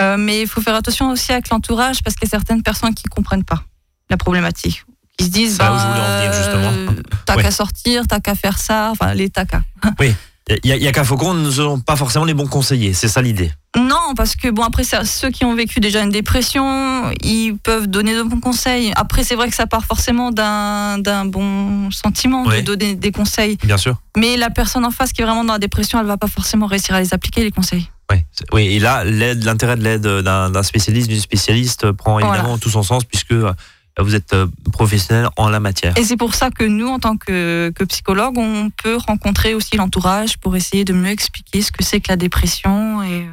Euh, 0.00 0.16
mais 0.16 0.40
il 0.42 0.46
faut 0.48 0.62
faire 0.62 0.74
attention 0.76 1.10
aussi 1.10 1.32
avec 1.32 1.50
l'entourage 1.50 2.02
parce 2.02 2.14
qu'il 2.16 2.26
y 2.26 2.28
a 2.28 2.30
certaines 2.30 2.62
personnes 2.62 2.94
qui 2.94 3.02
comprennent 3.04 3.44
pas 3.44 3.62
la 4.08 4.16
problématique, 4.16 4.84
qui 5.18 5.26
se 5.26 5.30
disent, 5.30 5.58
là 5.58 5.72
où 5.72 5.76
bah, 5.76 5.82
je 5.82 5.86
voulais 5.88 6.00
en 6.00 6.16
venir, 6.18 6.32
justement. 6.32 6.92
euh, 6.98 7.02
t'as 7.26 7.34
qu'à 7.42 7.50
sortir, 7.50 8.06
t'as 8.08 8.20
qu'à 8.20 8.34
faire 8.36 8.58
ça, 8.58 8.88
enfin 8.92 9.12
les 9.12 9.28
t'as 9.28 9.44
qu'à. 9.44 9.60
Il 10.64 10.70
y 10.70 10.86
a, 10.86 10.88
a 10.88 10.92
qu'à 10.92 11.04
Faucon, 11.04 11.34
nous 11.34 11.42
ne 11.46 11.50
sommes 11.50 11.82
pas 11.82 11.96
forcément 11.96 12.24
les 12.24 12.32
bons 12.34 12.46
conseillers, 12.46 12.94
c'est 12.94 13.08
ça 13.08 13.20
l'idée. 13.20 13.50
Non, 13.76 14.14
parce 14.16 14.34
que 14.34 14.48
bon 14.48 14.62
après 14.62 14.82
ça, 14.84 15.04
ceux 15.04 15.28
qui 15.30 15.44
ont 15.44 15.54
vécu 15.54 15.78
déjà 15.78 16.02
une 16.02 16.10
dépression, 16.10 17.10
ils 17.22 17.54
peuvent 17.62 17.86
donner 17.86 18.14
de 18.16 18.22
bons 18.22 18.40
conseils. 18.40 18.92
Après 18.96 19.24
c'est 19.24 19.34
vrai 19.34 19.48
que 19.50 19.54
ça 19.54 19.66
part 19.66 19.84
forcément 19.84 20.30
d'un 20.32 21.24
bon 21.26 21.90
sentiment 21.90 22.44
de 22.46 22.60
donner 22.62 22.94
des 22.94 23.12
conseils, 23.12 23.58
Bien 23.62 23.76
sûr. 23.76 23.96
mais 24.16 24.36
la 24.38 24.48
personne 24.50 24.84
en 24.86 24.90
face 24.90 25.12
qui 25.12 25.20
est 25.20 25.24
vraiment 25.24 25.44
dans 25.44 25.52
la 25.52 25.58
dépression, 25.58 26.00
elle 26.00 26.06
va 26.06 26.16
pas 26.16 26.28
forcément 26.28 26.66
réussir 26.66 26.94
à 26.94 27.00
les 27.00 27.12
appliquer 27.12 27.42
les 27.44 27.50
conseils. 27.50 27.90
Oui, 28.10 28.18
oui 28.54 28.66
et 28.68 28.78
là, 28.78 29.04
l'intérêt 29.04 29.76
de 29.76 29.82
l'aide 29.84 30.06
d'un 30.06 30.62
spécialiste, 30.62 31.08
d'une 31.10 31.20
spécialiste 31.20 31.92
prend 31.92 32.18
évidemment 32.18 32.42
Voilà. 32.44 32.58
tout 32.58 32.70
son 32.70 32.82
sens 32.82 33.04
puisque 33.04 33.32
euh, 33.32 33.52
vous 34.02 34.14
êtes 34.14 34.32
euh, 34.32 34.46
professionnel 34.72 35.28
en 35.36 35.48
la 35.48 35.60
matière. 35.60 35.96
Et 35.96 36.04
c'est 36.04 36.16
pour 36.16 36.34
ça 36.34 36.50
que 36.50 36.64
nous, 36.64 36.86
en 36.86 36.98
tant 36.98 37.16
que, 37.16 37.72
que 37.74 37.84
psychologue, 37.84 38.38
on 38.38 38.70
peut 38.70 38.96
rencontrer 38.96 39.54
aussi 39.54 39.76
l'entourage 39.76 40.38
pour 40.38 40.56
essayer 40.56 40.84
de 40.84 40.92
mieux 40.92 41.10
expliquer 41.10 41.62
ce 41.62 41.72
que 41.72 41.82
c'est 41.82 42.00
que 42.00 42.10
la 42.10 42.16
dépression 42.16 43.02
et 43.02 43.22
euh, 43.22 43.30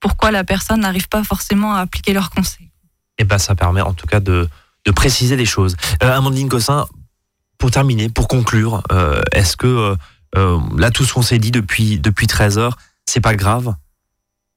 pourquoi 0.00 0.30
la 0.30 0.44
personne 0.44 0.80
n'arrive 0.80 1.08
pas 1.08 1.24
forcément 1.24 1.74
à 1.74 1.80
appliquer 1.80 2.12
leurs 2.12 2.30
conseils. 2.30 2.70
Et 3.18 3.24
ben, 3.24 3.38
ça 3.38 3.54
permet 3.54 3.80
en 3.80 3.94
tout 3.94 4.06
cas 4.06 4.20
de, 4.20 4.48
de 4.84 4.90
préciser 4.90 5.36
les 5.36 5.46
choses. 5.46 5.76
Euh, 6.02 6.16
Amandine 6.16 6.48
Cossin, 6.48 6.86
pour 7.58 7.70
terminer, 7.70 8.08
pour 8.08 8.28
conclure, 8.28 8.82
euh, 8.92 9.20
est-ce 9.32 9.56
que 9.56 9.96
euh, 10.36 10.60
là, 10.76 10.90
tout 10.90 11.04
ce 11.04 11.14
qu'on 11.14 11.22
s'est 11.22 11.38
dit 11.38 11.50
depuis, 11.50 11.98
depuis 11.98 12.26
13 12.26 12.58
heures, 12.58 12.76
c'est 13.06 13.20
pas 13.20 13.34
grave? 13.34 13.74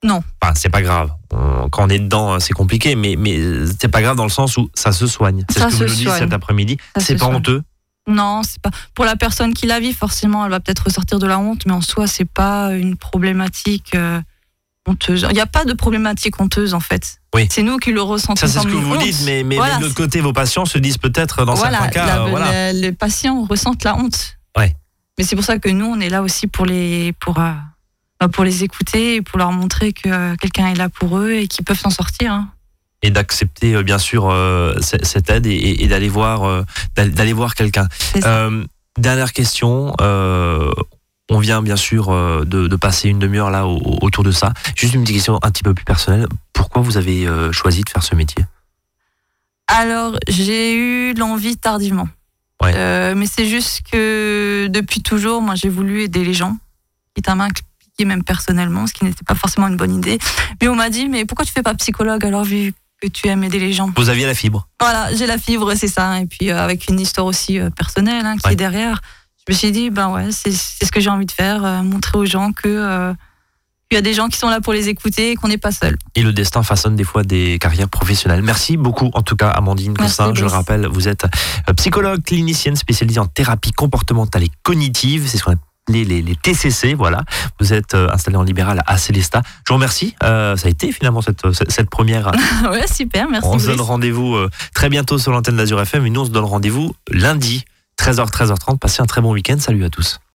Non. 0.04 0.24
Enfin, 0.42 0.54
c'est 0.56 0.70
pas 0.70 0.82
grave. 0.82 1.12
On- 1.32 1.70
Quand 1.70 1.86
on 1.86 1.90
est 1.90 2.00
dedans, 2.00 2.40
c'est 2.40 2.54
compliqué, 2.54 2.96
mais, 2.96 3.16
mais 3.18 3.40
c'est 3.80 3.88
pas 3.88 4.02
grave 4.02 4.16
dans 4.18 4.24
le 4.24 4.30
sens 4.30 4.58
où 4.58 4.70
ça 4.74 4.92
se 4.92 5.06
soigne. 5.08 5.46
C'est 5.50 5.60
ce 5.60 5.66
que 5.68 5.74
vous 5.74 5.84
nous 5.86 5.96
dites 5.96 6.10
cet 6.10 6.34
après-midi. 6.34 6.78
C'est 6.98 7.14
pas 7.16 7.26
soigne. 7.26 7.36
honteux. 7.36 7.62
Non, 8.08 8.42
c'est 8.44 8.60
pas 8.60 8.72
pour 8.96 9.06
la 9.06 9.16
personne 9.16 9.54
qui 9.54 9.68
la 9.68 9.80
vit 9.80 9.94
forcément, 9.94 10.44
elle 10.44 10.50
va 10.52 10.60
peut-être 10.60 10.86
ressortir 10.86 11.20
de 11.20 11.28
la 11.28 11.38
honte, 11.38 11.66
mais 11.68 11.74
en 11.74 11.82
soi, 11.82 12.08
c'est 12.08 12.26
pas 12.26 12.74
une 12.74 12.98
problématique 12.98 13.94
euh, 13.94 14.20
honteuse. 14.88 15.28
Il 15.30 15.34
n'y 15.36 15.40
a 15.40 15.46
pas 15.46 15.66
de 15.66 15.74
problématique 15.74 16.42
honteuse 16.42 16.74
en 16.74 16.80
fait. 16.80 17.18
Oui. 17.36 17.48
C'est 17.52 17.62
nous 17.62 17.78
qui 17.78 17.92
le 17.92 18.02
ressentons 18.02 18.36
Ça, 18.36 18.48
c'est 18.48 18.60
ce 18.60 18.64
que 18.66 18.72
vous 18.72 18.96
honte. 18.96 19.04
dites, 19.04 19.22
mais, 19.26 19.44
mais 19.44 19.56
Voilà, 19.56 19.78
de 19.78 19.84
l'autre 19.84 19.94
côté, 19.96 20.20
vos 20.20 20.34
patients 20.34 20.66
se 20.66 20.80
disent 20.80 20.98
peut-être 20.98 21.46
dans 21.46 21.54
voilà, 21.54 21.78
certains 21.78 21.92
cas, 21.92 22.06
la- 22.08 22.22
euh, 22.24 22.30
voilà. 22.32 22.52
la- 22.52 22.74
les 22.74 22.92
patients 22.92 23.46
ressentent 23.48 23.84
la 23.84 23.96
honte. 23.96 24.38
Ouais. 24.58 24.76
Mais 25.20 25.24
c'est 25.24 25.36
pour 25.36 25.46
ça 25.46 25.60
que 25.60 25.70
nous, 25.70 25.86
on 25.86 26.00
est 26.00 26.10
là 26.10 26.24
aussi 26.24 26.48
pour 26.48 26.66
les, 26.66 27.14
pour, 27.20 27.38
euh, 27.40 27.52
pour 28.30 28.44
les 28.44 28.64
écouter 28.64 29.16
et 29.16 29.22
pour 29.22 29.38
leur 29.40 29.52
montrer 29.52 29.94
que 29.94 30.10
euh, 30.10 30.36
quelqu'un 30.36 30.68
est 30.68 30.76
là 30.76 30.90
pour 30.90 31.18
eux 31.20 31.32
et 31.32 31.48
qu'ils 31.48 31.66
peuvent 31.66 31.80
s'en 31.80 31.90
sortir. 31.90 32.32
hein. 32.34 32.50
et 33.04 33.10
d'accepter 33.12 33.74
euh, 33.76 33.84
bien 33.84 33.98
sûr 33.98 34.30
euh, 34.30 34.76
cette 34.82 35.30
aide 35.30 35.48
et, 35.48 35.88
d'aller 35.88 36.10
voir 36.10 36.44
euh, 36.44 36.64
d'aller 36.96 37.34
voir 37.34 37.56
quelqu'un. 37.56 37.88
Euh, 38.26 38.64
dernière 38.98 39.34
question. 39.34 39.94
euh, 40.02 40.72
on 41.34 41.40
vient 41.40 41.62
bien 41.62 41.78
sûr 41.78 42.10
euh, 42.10 42.44
de, 42.46 42.68
de 42.68 42.76
passer 42.76 43.08
une 43.10 43.18
demi-heure 43.20 43.50
là 43.52 43.66
au- 43.66 43.78
au- 43.78 44.00
autour 44.06 44.24
de 44.24 44.32
ça. 44.32 44.54
Juste 44.76 44.94
une 44.94 45.02
petite 45.04 45.16
question 45.16 45.40
un 45.42 45.50
petit 45.52 45.64
peu 45.64 45.74
plus 45.74 45.86
personnelle. 45.86 46.28
Pourquoi 46.54 46.82
vous 46.82 46.98
avez 46.98 47.26
euh, 47.26 47.52
choisi 47.54 47.82
de 47.84 47.90
faire 47.90 48.04
ce 48.04 48.16
métier? 48.16 48.44
Alors, 49.68 50.18
j'ai 50.28 50.76
eu 50.76 51.14
l'envie 51.14 51.56
tardivement. 51.58 52.10
Ouais. 52.62 52.74
Euh, 52.76 53.16
mais 53.16 53.26
c'est 53.26 53.46
juste 53.48 53.82
que 53.92 54.68
depuis 54.70 55.02
toujours, 55.02 55.42
moi, 55.42 55.56
j'ai 55.56 55.70
voulu 55.70 56.04
aider 56.04 56.24
les 56.26 56.34
gens, 56.34 56.58
quitte 57.16 57.30
même 58.06 58.24
personnellement, 58.24 58.88
ce 58.88 58.94
qui 58.94 59.04
n'était 59.06 59.24
pas 59.24 59.36
forcément 59.36 59.68
une 59.68 59.78
bonne 59.78 59.96
idée. 59.96 60.18
Mais 60.62 60.68
on 60.68 60.76
m'a 60.76 60.90
dit, 60.90 61.08
mais 61.10 61.26
pourquoi 61.26 61.46
tu 61.46 61.52
fais 61.52 61.64
pas 61.64 61.74
psychologue 61.76 62.26
alors 62.26 62.44
vu 62.44 62.74
que 63.02 63.08
tu 63.08 63.28
aimes 63.28 63.44
aider 63.44 63.60
les 63.60 63.74
gens? 63.74 63.92
Vous 63.96 64.10
aviez 64.10 64.26
la 64.26 64.34
fibre. 64.36 64.68
Voilà, 64.80 65.14
j'ai 65.16 65.26
la 65.26 65.38
fibre, 65.38 65.74
c'est 65.76 65.88
ça. 65.88 66.20
Et 66.20 66.26
puis 66.28 66.50
euh, 66.52 66.62
avec 66.64 66.88
une 66.88 67.00
histoire 67.00 67.26
aussi 67.28 67.60
euh, 67.60 67.70
personnelle 67.70 68.26
hein, 68.26 68.36
qui 68.38 68.46
Ouais. 68.48 68.54
est 68.54 68.56
derrière, 68.58 69.02
je 69.48 69.54
me 69.54 69.58
suis 69.58 69.72
dit, 69.72 69.90
ben 69.90 70.10
ouais, 70.10 70.32
c'est 70.32 70.52
c'est 70.52 70.86
ce 70.86 70.92
que 70.92 71.00
j'ai 71.00 71.10
envie 71.10 71.26
de 71.26 71.32
faire, 71.32 71.66
euh, 71.66 71.82
montrer 71.82 72.18
aux 72.18 72.26
gens 72.26 72.52
que, 72.52 73.14
il 73.90 73.96
y 73.96 73.98
a 73.98 74.02
des 74.02 74.14
gens 74.14 74.30
qui 74.30 74.38
sont 74.38 74.48
là 74.50 74.62
pour 74.62 74.72
les 74.72 74.88
écouter 74.88 75.32
et 75.32 75.36
qu'on 75.36 75.50
n'est 75.50 75.58
pas 75.58 75.74
seul. 75.74 75.98
Et 76.16 76.22
le 76.24 76.32
destin 76.32 76.64
façonne 76.64 76.96
des 76.96 77.04
fois 77.04 77.24
des 77.24 77.58
carrières 77.60 77.90
professionnelles. 77.90 78.42
Merci 78.42 78.78
beaucoup, 78.78 79.10
en 79.14 79.22
tout 79.22 79.36
cas, 79.36 79.50
Amandine 79.50 79.98
Cossin. 79.98 80.34
Je 80.34 80.42
le 80.46 80.48
rappelle, 80.48 80.86
vous 80.88 81.10
êtes 81.10 81.26
psychologue 81.76 82.24
clinicienne 82.24 82.78
spécialisée 82.78 83.20
en 83.20 83.26
thérapie 83.26 83.72
comportementale 83.74 84.44
et 84.44 84.52
cognitive. 84.64 85.28
C'est 85.28 85.38
ce 85.38 85.44
qu'on 85.44 85.52
appelle 85.52 85.66
les, 85.89 86.06
les 86.06 86.36
TCC. 86.36 86.94
Voilà. 86.94 87.24
Vous 87.60 87.74
êtes 87.74 87.94
euh, 87.94 88.10
installé 88.12 88.38
en 88.38 88.44
libéral 88.44 88.82
à 88.88 88.98
Célestat. 88.98 89.41
Je 89.65 89.70
vous 89.70 89.76
remercie. 89.76 90.15
Euh, 90.24 90.56
ça 90.56 90.67
a 90.67 90.72
été 90.72 90.91
finalement 90.91 91.22
cette, 91.22 91.52
cette, 91.52 91.72
cette 91.72 91.89
première. 91.89 92.32
ouais, 92.72 92.88
super, 92.88 93.30
merci. 93.30 93.48
on 93.50 93.60
se 93.60 93.67
donne 93.67 93.82
rendez-vous 93.82 94.36
euh, 94.36 94.50
très 94.74 94.89
bientôt 94.89 95.17
sur 95.17 95.32
l'antenne 95.32 95.58
d'Azur 95.58 95.82
FM. 95.82 96.06
Et 96.06 96.10
nous, 96.10 96.22
on 96.22 96.26
se 96.26 96.32
donne 96.32 96.46
rendez-vous 96.46 96.96
lundi, 97.10 97.65
13h, 98.00 98.30
13h30. 98.30 98.78
Passez 98.78 99.02
un 99.02 99.06
très 99.06 99.22
bon 99.22 99.34
week-end. 99.34 99.58
Salut 99.60 99.84
à 99.84 99.89
tous. 99.89 100.22